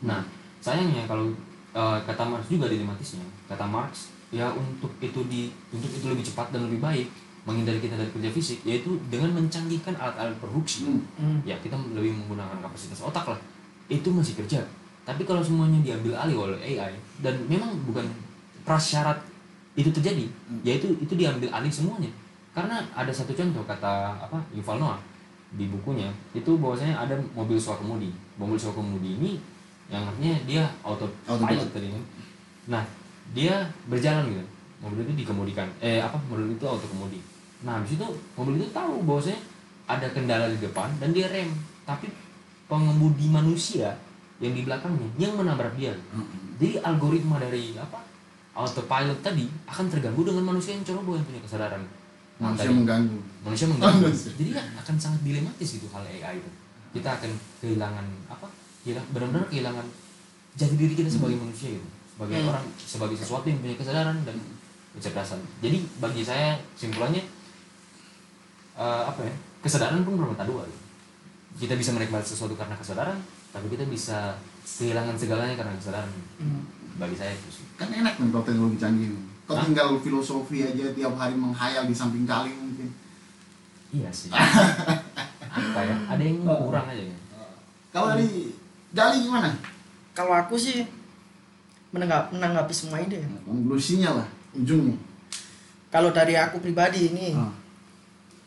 Nah 0.00 0.24
sayangnya 0.58 1.04
kalau 1.04 1.28
eh, 1.70 1.98
kata 2.02 2.22
Marx 2.24 2.48
juga 2.48 2.66
dilematisnya 2.66 3.22
kata 3.46 3.62
Marx 3.62 4.08
ya 4.28 4.48
untuk 4.50 4.90
itu 4.98 5.20
di 5.26 5.46
untuk 5.68 5.88
itu 5.88 6.06
lebih 6.06 6.24
cepat 6.24 6.50
dan 6.50 6.64
lebih 6.64 6.80
baik 6.80 7.06
menghindari 7.44 7.78
kita 7.78 7.94
dari 7.94 8.08
kerja 8.10 8.28
fisik 8.30 8.58
yaitu 8.62 8.92
dengan 9.06 9.32
mencanggihkan 9.32 9.92
alat-alat 9.94 10.34
produksi 10.38 10.84
Hmm. 10.84 11.00
Hmm. 11.16 11.38
ya 11.44 11.54
kita 11.56 11.76
lebih 11.92 12.12
menggunakan 12.14 12.58
kapasitas 12.58 13.00
otak 13.00 13.24
lah 13.26 13.40
itu 13.86 14.08
masih 14.08 14.34
kerja 14.34 14.60
tapi 15.04 15.22
kalau 15.22 15.40
semuanya 15.40 15.80
diambil 15.80 16.12
alih 16.18 16.36
oleh 16.42 16.58
AI 16.60 16.92
dan 17.20 17.36
memang 17.46 17.72
bukan 17.84 18.04
prasyarat 18.68 19.16
itu 19.72 19.88
terjadi 19.88 20.28
yaitu 20.60 20.92
itu 21.00 21.16
diambil 21.16 21.48
alih 21.48 21.72
semuanya. 21.72 22.12
Karena 22.52 22.84
ada 22.92 23.08
satu 23.08 23.32
contoh 23.32 23.64
kata 23.64 24.20
apa 24.20 24.36
Yuval 24.52 24.76
Noah 24.76 25.00
di 25.56 25.64
bukunya 25.72 26.12
itu 26.36 26.60
bahwasanya 26.60 27.08
ada 27.08 27.16
mobil 27.32 27.56
swakemudi 27.56 28.12
mobil 28.36 28.60
swakemudi 28.60 29.16
ini 29.16 29.40
yang 29.88 30.04
artinya 30.04 30.36
dia 30.44 30.62
auto 30.84 31.08
pilot 31.24 31.72
tadi 31.72 31.88
kan. 31.88 32.04
Nah 32.68 32.84
dia 33.32 33.64
berjalan 33.88 34.28
gitu. 34.28 34.44
Mobil 34.84 35.08
itu 35.08 35.24
dikemudikan 35.24 35.66
eh 35.80 36.04
apa 36.04 36.20
mobil 36.28 36.52
itu 36.52 36.64
auto 36.68 36.84
kemudi 36.84 37.24
nah 37.58 37.74
habis 37.74 37.98
itu 37.98 38.06
mobil 38.38 38.54
itu 38.54 38.70
tahu 38.70 39.02
bahwasanya 39.02 39.42
ada 39.90 40.06
kendala 40.14 40.46
di 40.52 40.60
depan 40.60 40.92
dan 41.00 41.16
dia 41.16 41.32
rem. 41.32 41.48
Tapi 41.88 42.12
pengemudi 42.68 43.32
manusia 43.32 43.96
yang 44.38 44.52
di 44.54 44.62
belakangnya 44.62 45.08
yang 45.16 45.34
menabrak 45.34 45.74
dia. 45.74 45.96
Jadi 46.60 46.78
algoritma 46.84 47.40
dari 47.40 47.74
apa 47.74 48.04
autopilot 48.58 49.18
tadi 49.22 49.46
akan 49.64 49.86
terganggu 49.86 50.22
dengan 50.24 50.42
manusia 50.44 50.74
yang 50.74 50.82
ceroboh 50.82 51.14
yang 51.14 51.22
punya 51.22 51.38
kesadaran 51.38 51.82
manusia 52.36 52.66
tadi- 52.66 52.74
mengganggu. 52.76 53.18
Manusia 53.40 53.66
mengganggu. 53.66 54.02
Manusia. 54.04 54.30
jadi 54.34 54.50
kan 54.52 54.66
akan 54.76 54.94
sangat 54.96 55.20
dilematis 55.22 55.68
gitu 55.72 55.86
hal 55.88 56.02
AI 56.02 56.36
itu. 56.36 56.50
Kita 56.90 57.08
akan 57.14 57.30
kehilangan 57.60 58.06
apa? 58.26 58.46
Hilang 58.82 59.06
benar-benar 59.08 59.46
kehilangan 59.46 59.86
jati 60.54 60.74
diri 60.74 60.94
kita 60.94 61.06
sebagai 61.08 61.36
manusia 61.36 61.70
gitu. 61.72 61.88
Sebagai 62.08 62.36
Hmm. 62.36 62.48
orang 62.48 62.64
sebagai 62.76 63.14
sesuatu 63.14 63.46
yang 63.46 63.58
punya 63.58 63.74
kesadaran 63.74 64.16
dan 64.22 64.34
kecerdasan. 64.90 65.38
Jadi 65.58 65.78
bagi 65.96 66.22
saya 66.22 66.58
simpulannya 66.74 67.22
eh, 68.76 69.02
apa 69.04 69.20
ya? 69.20 69.34
Kesadaran 69.58 70.02
pun 70.02 70.14
bermata 70.16 70.42
dua 70.44 70.62
gitu. 70.64 70.80
kita 71.58 71.74
bisa 71.74 71.90
menikmati 71.90 72.22
sesuatu 72.24 72.54
karena 72.54 72.74
kesadaran 72.74 73.18
tapi 73.48 73.66
kita 73.68 73.82
bisa 73.84 74.38
kehilangan 74.62 75.14
segalanya 75.14 75.54
karena 75.54 75.74
kesadaran. 75.74 76.06
Hmm. 76.38 76.62
bagi 76.94 77.14
saya 77.14 77.30
itu 77.30 77.50
sih 77.52 77.66
kan 77.78 77.88
enak 77.88 78.14
nih 78.18 78.28
kalau 78.28 78.44
teknologi 78.44 78.76
canggih 78.76 79.08
kau 79.46 79.54
Hah? 79.56 79.64
tinggal 79.64 79.88
filosofi 80.02 80.60
aja 80.60 80.90
tiap 80.92 81.14
hari 81.14 81.32
menghayal 81.32 81.86
di 81.86 81.94
samping 81.94 82.28
kali 82.28 82.52
mungkin. 82.52 82.90
Iya 83.88 84.10
sih. 84.12 84.28
Apa 85.56 85.80
ya? 85.80 85.96
Ada 86.10 86.20
yang 86.20 86.44
kurang 86.44 86.84
aja 86.84 87.00
ya. 87.08 87.16
Kalau 87.88 88.12
dari 88.12 88.52
Dali 88.88 89.24
gimana? 89.24 89.48
Kalau 90.12 90.32
aku 90.32 90.56
sih 90.56 90.84
menanggap 91.92 92.28
menanggapi 92.28 92.72
semua 92.72 93.00
ide. 93.00 93.20
Konklusinya 93.48 94.20
lah 94.20 94.28
ujungnya. 94.52 94.96
Kalau 95.88 96.12
dari 96.12 96.36
aku 96.36 96.60
pribadi 96.60 97.08
ini 97.08 97.32
Ah. 97.32 97.48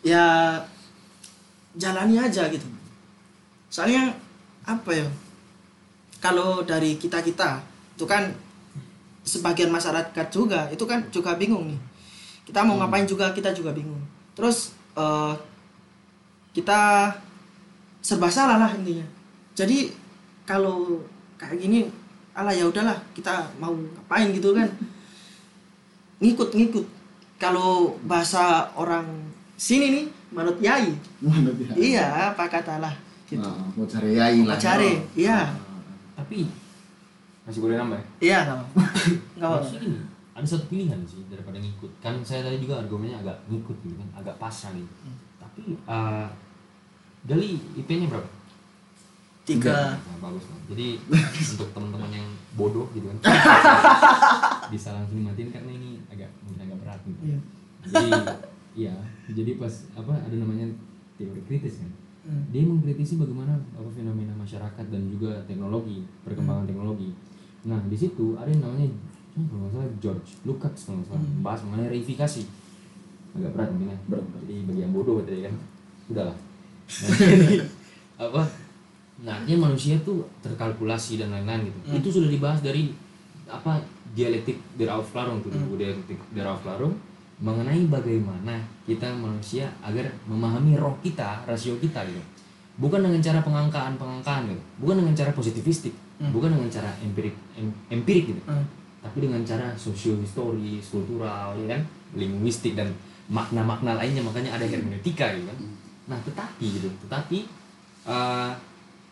ya 0.05 0.25
jalani 1.73 2.21
aja 2.21 2.45
gitu. 2.53 2.65
Soalnya 3.73 4.13
apa 4.61 4.91
ya? 4.93 5.07
Kalau 6.21 6.61
dari 6.61 7.01
kita 7.01 7.25
kita 7.25 7.57
itu 7.97 8.05
kan 8.05 8.29
sebagian 9.21 9.69
masyarakat 9.69 10.27
juga 10.29 10.65
itu 10.73 10.83
kan 10.85 11.01
juga 11.13 11.37
bingung 11.37 11.69
nih. 11.69 11.79
Kita 12.45 12.65
mau 12.65 12.77
ngapain 12.81 13.05
juga 13.05 13.29
kita 13.31 13.53
juga 13.53 13.71
bingung. 13.71 14.01
Terus 14.33 14.73
eh, 14.97 15.33
kita 16.51 17.11
serba 18.01 18.27
salah 18.27 18.57
lah 18.57 18.71
intinya. 18.73 19.05
Jadi 19.53 19.93
kalau 20.43 20.99
kayak 21.37 21.61
gini 21.61 21.87
alah 22.33 22.55
ya 22.55 22.65
udahlah 22.65 22.97
kita 23.13 23.45
mau 23.61 23.71
ngapain 23.71 24.33
gitu 24.33 24.55
kan. 24.57 24.67
Ngikut-ngikut 26.21 26.85
kalau 27.41 27.97
bahasa 28.05 28.69
orang 28.77 29.05
sini 29.57 29.87
nih 29.89 30.05
manut 30.33 30.57
yai. 30.61 30.93
Iya 31.77 32.33
apa 32.33 32.45
katalah 32.49 32.93
gitu. 33.25 33.41
Nah, 33.41 33.69
mau 33.73 33.85
cari 33.87 34.11
yai 34.17 34.43
lah 34.43 34.53
Mau 34.53 34.61
cari, 34.61 34.91
Oh. 34.91 35.01
iya. 35.17 35.39
tapi 36.11 36.45
masih 37.47 37.61
boleh 37.61 37.75
nambah 37.77 37.97
ya 37.97 38.05
iya 38.21 38.37
nggak 38.45 38.57
apa 38.57 38.81
nggak 39.37 39.49
apa 39.49 39.57
Maksudnya 39.61 39.81
gini, 39.81 39.99
ada 40.31 40.47
satu 40.47 40.65
pilihan 40.71 40.99
sih 41.03 41.21
daripada 41.27 41.59
ngikut. 41.59 41.91
Kan 41.99 42.23
saya 42.23 42.47
tadi 42.47 42.63
juga 42.63 42.79
argumennya 42.79 43.19
agak 43.19 43.37
ngikut 43.51 43.77
gitu 43.83 43.95
kan, 43.99 44.09
agak 44.15 44.35
pasrah 44.39 44.71
gitu. 44.71 44.93
Tapi 45.37 45.75
uh, 45.85 46.25
Dali 47.21 47.59
IP-nya 47.77 48.09
berapa? 48.09 48.29
tiga 49.41 49.97
Nah, 49.97 50.17
bagus 50.21 50.45
kan. 50.47 50.59
Jadi 50.69 51.01
untuk 51.57 51.69
teman-teman 51.73 52.11
yang 52.13 52.27
bodoh 52.55 52.87
gitu 52.93 53.09
kan, 53.09 53.17
bisa 54.73 54.93
langsung 54.93 55.17
dimatiin 55.17 55.49
karena 55.49 55.71
ini 55.73 55.97
agak 56.07 56.29
mungkin 56.45 56.61
agak 56.69 56.77
berat 56.81 56.99
gitu. 57.03 57.19
Iya. 57.25 57.39
Jadi 57.81 58.09
iya, 58.71 58.95
jadi 59.33 59.57
pas 59.57 59.73
apa 59.97 60.13
ada 60.13 60.35
namanya 60.37 60.69
teori 61.17 61.41
kritis 61.49 61.81
kan. 61.81 61.91
Hmm. 62.21 62.45
Dia 62.53 62.61
mengkritisi 62.61 63.17
bagaimana 63.17 63.57
apa 63.73 63.89
fenomena 63.89 64.31
masyarakat 64.37 64.85
dan 64.93 65.01
juga 65.09 65.41
teknologi, 65.49 66.05
perkembangan 66.21 66.69
teknologi. 66.69 67.09
Nah, 67.63 67.79
di 67.85 67.93
situ 67.93 68.33
ada 68.35 68.49
yang 68.49 68.63
namanya 68.63 68.89
hmm, 69.37 69.45
kalau 69.47 69.59
nggak 69.61 69.71
salah 69.73 69.89
George 70.01 70.29
Lukács 70.43 70.81
kalau 70.85 70.95
nggak 70.99 71.09
salah 71.13 71.21
Hmm. 71.21 71.41
bahas 71.41 71.59
mengenai 71.67 71.89
reifikasi. 71.91 72.41
Agak 73.31 73.51
berat 73.55 73.69
mungkin 73.71 73.93
ya. 73.93 73.97
Berat. 74.09 74.25
Jadi 74.43 74.55
bagi 74.67 74.81
yang 74.81 74.91
bodoh 74.91 75.21
tadi 75.21 75.41
kan. 75.45 75.53
Udahlah. 76.09 76.35
Nah, 76.91 77.15
jadi 77.15 77.57
apa? 78.19 78.41
Nah, 79.21 79.33
artinya 79.37 79.69
manusia 79.69 79.95
tuh 80.01 80.25
terkalkulasi 80.41 81.21
dan 81.21 81.29
lain-lain 81.29 81.69
gitu. 81.69 81.79
Hmm. 81.87 81.95
Itu 82.01 82.07
sudah 82.11 82.29
dibahas 82.29 82.59
dari 82.59 82.91
apa 83.47 83.79
dialektik 84.11 84.59
der 84.75 84.91
Aufklärung 84.91 85.39
tuh, 85.39 85.53
Hmm. 85.53 85.77
dialektik 85.77 86.19
Aufklärung 86.35 86.97
mengenai 87.41 87.89
bagaimana 87.89 88.59
kita 88.85 89.09
manusia 89.17 89.65
agar 89.81 90.05
memahami 90.27 90.77
roh 90.77 90.93
kita, 91.01 91.41
rasio 91.47 91.73
kita 91.81 92.05
gitu. 92.05 92.21
Bukan 92.77 93.01
dengan 93.01 93.21
cara 93.21 93.41
pengangkaan-pengangkaan 93.41 94.49
gitu. 94.49 94.61
Bukan 94.77 95.01
dengan 95.01 95.13
cara 95.13 95.31
positivistik, 95.33 95.93
Hmm. 96.21 96.29
bukan 96.29 96.53
dengan 96.53 96.69
cara 96.69 96.93
empirik 97.01 97.33
em- 97.57 97.77
empirik 97.89 98.29
gitu. 98.29 98.41
Hmm. 98.45 98.61
Tapi 99.01 99.17
dengan 99.25 99.41
cara 99.41 99.73
sosiohistoris, 99.73 100.93
kultural, 100.93 101.57
ya 101.57 101.73
kan, 101.73 101.81
linguistik 102.13 102.77
dan 102.77 102.93
makna-makna 103.25 103.97
lainnya 103.97 104.21
makanya 104.21 104.53
ada 104.53 104.65
hermeneutika 104.69 105.33
gitu 105.33 105.49
kan. 105.49 105.57
Nah, 106.13 106.19
tetapi 106.21 106.65
gitu, 106.77 106.85
tetapi 107.07 107.49
eh, 108.05 108.51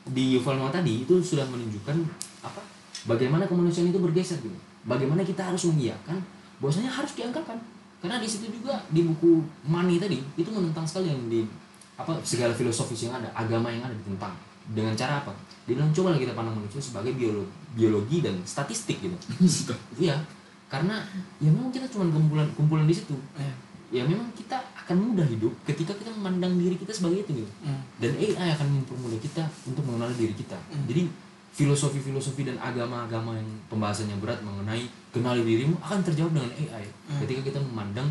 di 0.05 0.37
Yuval 0.37 0.61
Noah 0.61 0.69
tadi 0.69 1.01
itu 1.01 1.17
sudah 1.17 1.49
menunjukkan 1.49 1.97
apa? 2.45 2.61
Bagaimana 3.09 3.49
kemanusiaan 3.49 3.89
itu 3.89 3.97
bergeser 3.97 4.37
gitu. 4.45 4.53
Bagaimana 4.85 5.25
kita 5.25 5.49
harus 5.49 5.65
mengiyakan 5.65 6.21
bahwasanya 6.61 6.91
harus 6.91 7.15
diangkat 7.15 7.41
Karena 7.99 8.15
di 8.15 8.27
situ 8.29 8.47
juga 8.47 8.79
di 8.93 9.03
buku 9.03 9.43
Money 9.67 9.99
tadi 9.99 10.23
itu 10.39 10.49
menentang 10.53 10.87
sekali 10.87 11.11
yang 11.11 11.19
di 11.27 11.43
apa 11.99 12.15
segala 12.23 12.55
filosofis 12.55 13.11
yang 13.11 13.19
ada, 13.19 13.27
agama 13.35 13.67
yang 13.67 13.83
ada 13.83 13.91
ditentang. 13.91 14.31
Dengan 14.71 14.95
cara 14.95 15.19
apa? 15.19 15.35
Dia 15.69 15.77
bilang 15.77 15.93
coba 15.93 16.17
kita 16.17 16.33
pandang 16.33 16.57
manusia 16.57 16.81
sebagai 16.81 17.13
biologi, 17.13 17.53
biologi 17.77 18.17
dan 18.25 18.41
statistik 18.41 18.97
gitu. 19.05 19.13
Iya, 20.01 20.17
karena 20.65 20.97
ya 21.37 21.49
memang 21.53 21.69
kita 21.69 21.85
cuma 21.93 22.09
kumpulan 22.09 22.49
kumpulan 22.57 22.89
di 22.89 22.95
situ. 22.97 23.13
Iya. 23.37 23.53
Ya 23.89 24.01
memang 24.05 24.25
kita 24.33 24.57
akan 24.73 25.13
mudah 25.13 25.25
hidup 25.29 25.53
ketika 25.65 25.93
kita 25.93 26.09
memandang 26.13 26.57
diri 26.57 26.73
kita 26.73 26.89
sebagai 26.89 27.21
itu 27.25 27.45
gitu. 27.45 27.51
Hmm. 27.61 27.81
Dan 28.01 28.17
AI 28.17 28.49
akan 28.57 28.81
mempermudah 28.81 29.21
kita 29.21 29.45
untuk 29.69 29.85
mengenal 29.85 30.09
diri 30.17 30.33
kita. 30.33 30.57
Hmm. 30.73 30.89
Jadi 30.89 31.09
filosofi-filosofi 31.53 32.49
dan 32.49 32.57
agama-agama 32.61 33.37
yang 33.37 33.49
pembahasannya 33.69 34.17
berat 34.21 34.41
mengenai 34.41 34.89
kenali 35.13 35.41
dirimu 35.45 35.77
akan 35.85 36.01
terjawab 36.01 36.33
dengan 36.33 36.49
AI. 36.53 36.85
Hmm. 36.85 37.21
Ketika 37.21 37.41
kita 37.53 37.59
memandang 37.61 38.09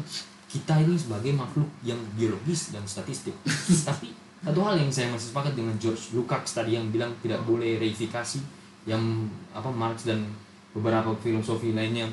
kita 0.48 0.80
ini 0.82 0.96
sebagai 0.96 1.30
makhluk 1.34 1.70
yang 1.82 1.98
biologis 2.14 2.70
dan 2.70 2.82
statistik. 2.86 3.34
Tapi 3.88 4.27
satu 4.38 4.60
hal 4.62 4.74
yang 4.78 4.90
saya 4.90 5.10
masih 5.10 5.34
sepakat 5.34 5.52
dengan 5.58 5.74
George 5.82 6.14
Lukács 6.14 6.54
tadi 6.54 6.78
yang 6.78 6.86
bilang 6.94 7.10
tidak 7.18 7.42
boleh 7.42 7.78
reifikasi 7.82 8.38
yang 8.86 9.02
apa 9.50 9.68
Marx 9.68 10.06
dan 10.06 10.22
beberapa 10.70 11.10
filosofi 11.18 11.74
lainnya 11.74 12.06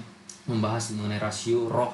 membahas 0.49 0.97
mengenai 0.97 1.21
rasio 1.21 1.69
roh 1.69 1.93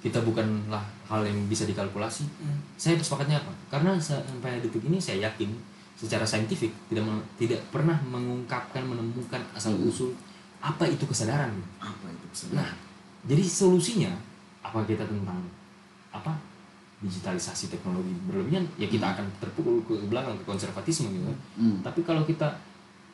kita 0.00 0.20
bukanlah 0.24 0.80
hal 1.08 1.20
yang 1.24 1.36
bisa 1.48 1.68
dikalkulasi 1.68 2.24
Hmm. 2.40 2.60
saya 2.80 2.96
sepakatnya 2.96 3.40
apa 3.40 3.52
karena 3.68 3.96
sampai 4.00 4.60
detik 4.64 4.84
ini 4.84 4.96
saya 4.96 5.28
yakin 5.28 5.52
secara 5.96 6.24
saintifik 6.24 6.72
tidak 6.88 7.04
tidak 7.36 7.60
pernah 7.68 8.00
mengungkapkan 8.08 8.80
menemukan 8.80 9.40
asal 9.52 9.76
usul 9.76 10.16
apa 10.60 10.88
itu 10.88 11.04
kesadaran 11.04 11.52
apa 11.76 12.08
itu 12.08 12.26
kesadaran? 12.32 12.64
nah 12.64 12.70
jadi 13.28 13.44
solusinya 13.44 14.12
apa 14.64 14.80
kita 14.88 15.04
tentang 15.04 15.40
apa 16.12 16.32
digitalisasi 17.00 17.68
teknologi 17.68 18.12
berlebihan 18.28 18.68
ya 18.76 18.84
kita 18.84 19.16
akan 19.16 19.24
terpukul 19.40 19.80
ke 19.82 19.96
belakang 20.06 20.36
ke 20.36 20.44
konservatisme 20.44 21.08
gitu 21.10 21.32
Hmm. 21.56 21.80
tapi 21.80 22.04
kalau 22.04 22.22
kita 22.22 22.60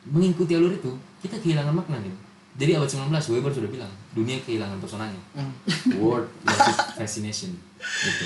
mengikuti 0.07 0.55
alur 0.55 0.71
itu 0.71 0.91
kita 1.19 1.39
kehilangan 1.39 1.71
makna 1.71 1.99
gitu 1.99 2.17
jadi 2.57 2.81
abad 2.81 2.89
19 2.89 3.13
Weber 3.37 3.51
sudah 3.53 3.69
bilang 3.69 3.91
dunia 4.11 4.37
kehilangan 4.41 4.77
pesonanya 4.77 5.21
Hmm. 5.33 5.51
world 6.03 6.27
lost 6.43 6.99
fascination 6.99 7.55
gitu 7.79 8.25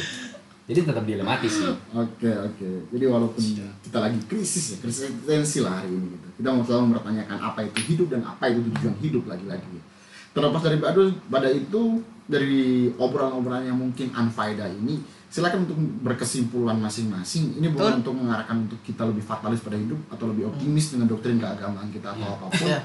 jadi 0.66 0.88
tetap 0.88 1.04
dilematis 1.04 1.52
sih 1.52 1.68
Oke 1.92 2.32
oke. 2.32 2.70
Jadi 2.96 3.04
walaupun 3.04 3.44
kita 3.84 3.98
lagi 3.98 4.16
krisis 4.24 4.72
ya, 4.72 4.78
krisis 4.80 5.04
eksistensi 5.10 5.60
lah 5.60 5.84
hari 5.84 5.92
ini 5.92 6.16
gitu. 6.16 6.28
Kita 6.40 6.48
mau 6.56 6.64
selalu 6.64 6.96
mempertanyakan 6.96 7.38
apa 7.44 7.60
itu 7.68 7.80
hidup 7.92 8.08
dan 8.08 8.22
apa 8.24 8.48
itu 8.48 8.64
tujuan 8.72 8.96
hidup 9.04 9.24
lagi-lagi. 9.28 9.78
Terlepas 10.32 10.62
dari 10.64 10.78
badai, 10.80 11.12
badai 11.28 11.54
itu, 11.68 12.00
dari 12.24 12.88
obrolan-obrolan 12.96 13.68
yang 13.68 13.76
mungkin 13.76 14.16
unfaedah 14.16 14.72
ini 14.72 15.04
silakan 15.32 15.64
untuk 15.64 15.80
berkesimpulan 16.04 16.76
masing-masing 16.76 17.56
ini 17.56 17.72
bukan 17.72 17.88
Betul. 17.88 18.00
untuk 18.04 18.16
mengarahkan 18.20 18.56
untuk 18.62 18.80
kita 18.84 19.08
lebih 19.08 19.24
fatalis 19.24 19.64
pada 19.64 19.80
hidup 19.80 19.96
atau 20.08 20.28
lebih 20.28 20.44
optimis 20.46 20.92
dengan 20.92 21.08
doktrin 21.08 21.40
keagamaan 21.40 21.88
kita 21.88 22.12
atau 22.12 22.20
Iya. 22.22 22.36
apa 22.36 22.46
pun 22.52 22.68
Iya. 22.68 22.80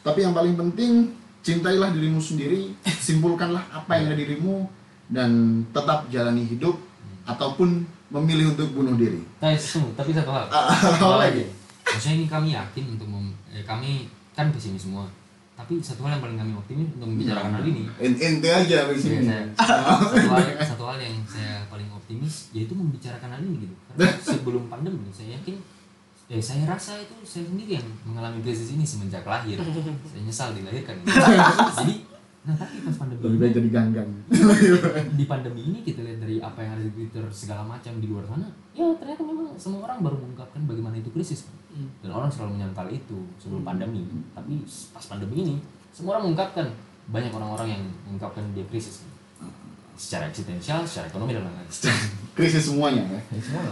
tapi 0.00 0.18
yang 0.24 0.32
paling 0.32 0.56
penting 0.56 0.92
cintailah 1.40 1.92
dirimu 1.92 2.16
sendiri 2.18 2.72
simpulkanlah 2.82 3.68
apa 3.70 3.90
yang 3.94 4.08
ada 4.08 4.16
dirimu 4.16 4.64
dan 5.06 5.30
tetap 5.68 6.08
jalani 6.08 6.42
hidup 6.42 6.80
ataupun 7.22 7.84
memilih 8.08 8.56
untuk 8.56 8.72
bunuh 8.72 8.96
diri 8.96 9.20
Nah, 9.38 9.52
sungguh, 9.52 9.92
tapi 9.94 10.10
satu 10.10 10.30
hal. 10.30 10.48
Ah, 10.48 10.72
Satu 10.72 11.04
apa 11.10 11.28
lagi? 11.28 11.44
Maksudnya 11.80 12.16
ini 12.16 12.26
kami 12.26 12.48
yakin 12.52 12.84
untuk 12.92 13.06
mem, 13.06 13.28
eh, 13.50 13.62
kami 13.62 14.04
kan 14.32 14.48
pesimis 14.50 14.84
semua. 14.84 15.04
Tapi 15.60 15.76
satu 15.84 16.08
hal 16.08 16.16
yang 16.16 16.24
paling 16.24 16.38
kami 16.40 16.52
optimis 16.56 16.88
untuk 16.96 17.08
membicarakan 17.12 17.52
hal 17.60 17.64
ini. 17.68 17.82
En- 18.00 18.16
ente 18.16 18.48
aja 18.48 18.88
di 18.88 18.96
sini 18.96 19.28
Iya, 19.28 19.52
satu 19.60 20.32
hal 20.32 20.44
satu 20.64 20.84
hal 20.88 20.98
yang 21.04 21.16
saya 21.28 21.68
paling 21.68 21.88
optimis 21.92 22.48
yaitu 22.56 22.72
membicarakan 22.72 23.28
hal 23.36 23.40
ini 23.44 23.68
gitu. 23.68 23.74
Karena 23.92 24.16
sebelum 24.32 24.72
pandemi 24.72 25.12
saya 25.12 25.36
yakin 25.36 25.60
eh 26.30 26.38
saya 26.38 26.62
rasa 26.62 26.94
itu 27.02 27.12
saya 27.26 27.44
sendiri 27.44 27.76
yang 27.76 27.86
mengalami 28.06 28.40
krisis 28.40 28.72
ini 28.72 28.86
semenjak 28.86 29.26
lahir. 29.26 29.58
Saya 30.10 30.22
nyesal 30.22 30.54
dilahirkan. 30.54 31.02
Gitu. 31.02 31.10
Jadi 31.10 31.94
nah 32.40 32.56
tapi 32.56 32.80
pas 32.80 32.96
pandemi 32.96 33.20
lebih 33.20 33.38
baik 33.44 33.52
jadi 33.52 33.68
ganggang. 33.68 34.08
Di 35.20 35.24
pandemi 35.28 35.60
ini 35.60 35.78
kita 35.84 36.00
lihat 36.00 36.24
dari 36.24 36.40
apa 36.40 36.64
yang 36.64 36.72
ada 36.80 36.84
di 36.88 36.92
Twitter 36.96 37.20
segala 37.28 37.68
macam 37.68 37.92
di 38.00 38.08
luar 38.08 38.24
sana. 38.24 38.48
Ya 38.72 38.88
ternyata 38.96 39.20
memang 39.20 39.52
semua 39.60 39.84
orang 39.84 40.00
baru 40.00 40.16
mengungkapkan 40.16 40.64
bagaimana 40.64 40.96
itu 40.96 41.12
krisis. 41.12 41.44
Dan 42.00 42.10
orang 42.10 42.32
selalu 42.32 42.56
menyangkal 42.56 42.88
itu 42.88 43.28
sebelum 43.36 43.60
pandemi. 43.60 44.08
Tapi 44.32 44.64
pas 44.88 45.04
pandemi 45.04 45.36
ini 45.44 45.54
semua 45.92 46.16
orang 46.16 46.32
mengungkapkan. 46.32 46.66
Banyak 47.12 47.32
orang-orang 47.34 47.68
yang 47.76 47.82
mengungkapkan 48.08 48.44
dia 48.56 48.64
krisis. 48.72 49.04
Secara 50.00 50.32
eksistensial 50.32 50.80
secara 50.88 51.12
ekonomi 51.12 51.36
dan 51.36 51.44
lain-lain. 51.44 51.68
Krisis 52.40 52.72
semuanya 52.72 53.04
ya. 53.04 53.20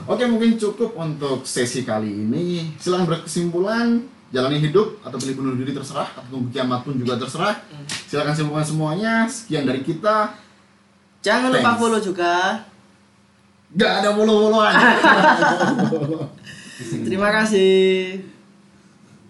Oke 0.05 0.29
mungkin 0.29 0.61
cukup 0.61 0.93
untuk 0.93 1.49
sesi 1.49 1.89
kali 1.89 2.11
ini. 2.29 2.77
Silahkan 2.77 3.09
berkesimpulan, 3.09 4.05
jalani 4.29 4.61
hidup 4.61 5.01
atau 5.01 5.17
pilih 5.17 5.41
bunuh 5.41 5.55
diri 5.57 5.73
terserah 5.73 6.09
atau 6.13 6.29
tunggu 6.29 6.49
kiamat 6.53 6.85
pun 6.85 6.95
juga 6.97 7.17
terserah. 7.17 7.57
Silahkan 7.89 8.35
simpulkan 8.37 8.67
semuanya. 8.67 9.15
Sekian 9.29 9.65
dari 9.65 9.81
kita. 9.81 10.37
Jangan 11.25 11.51
lupa 11.51 11.63
Thanks. 11.65 11.81
follow 11.81 12.01
juga. 12.01 12.35
Gak 13.77 13.93
ada 14.01 14.09
bolo-boloan. 14.17 14.73
Terima 17.09 17.29
kasih. 17.35 18.23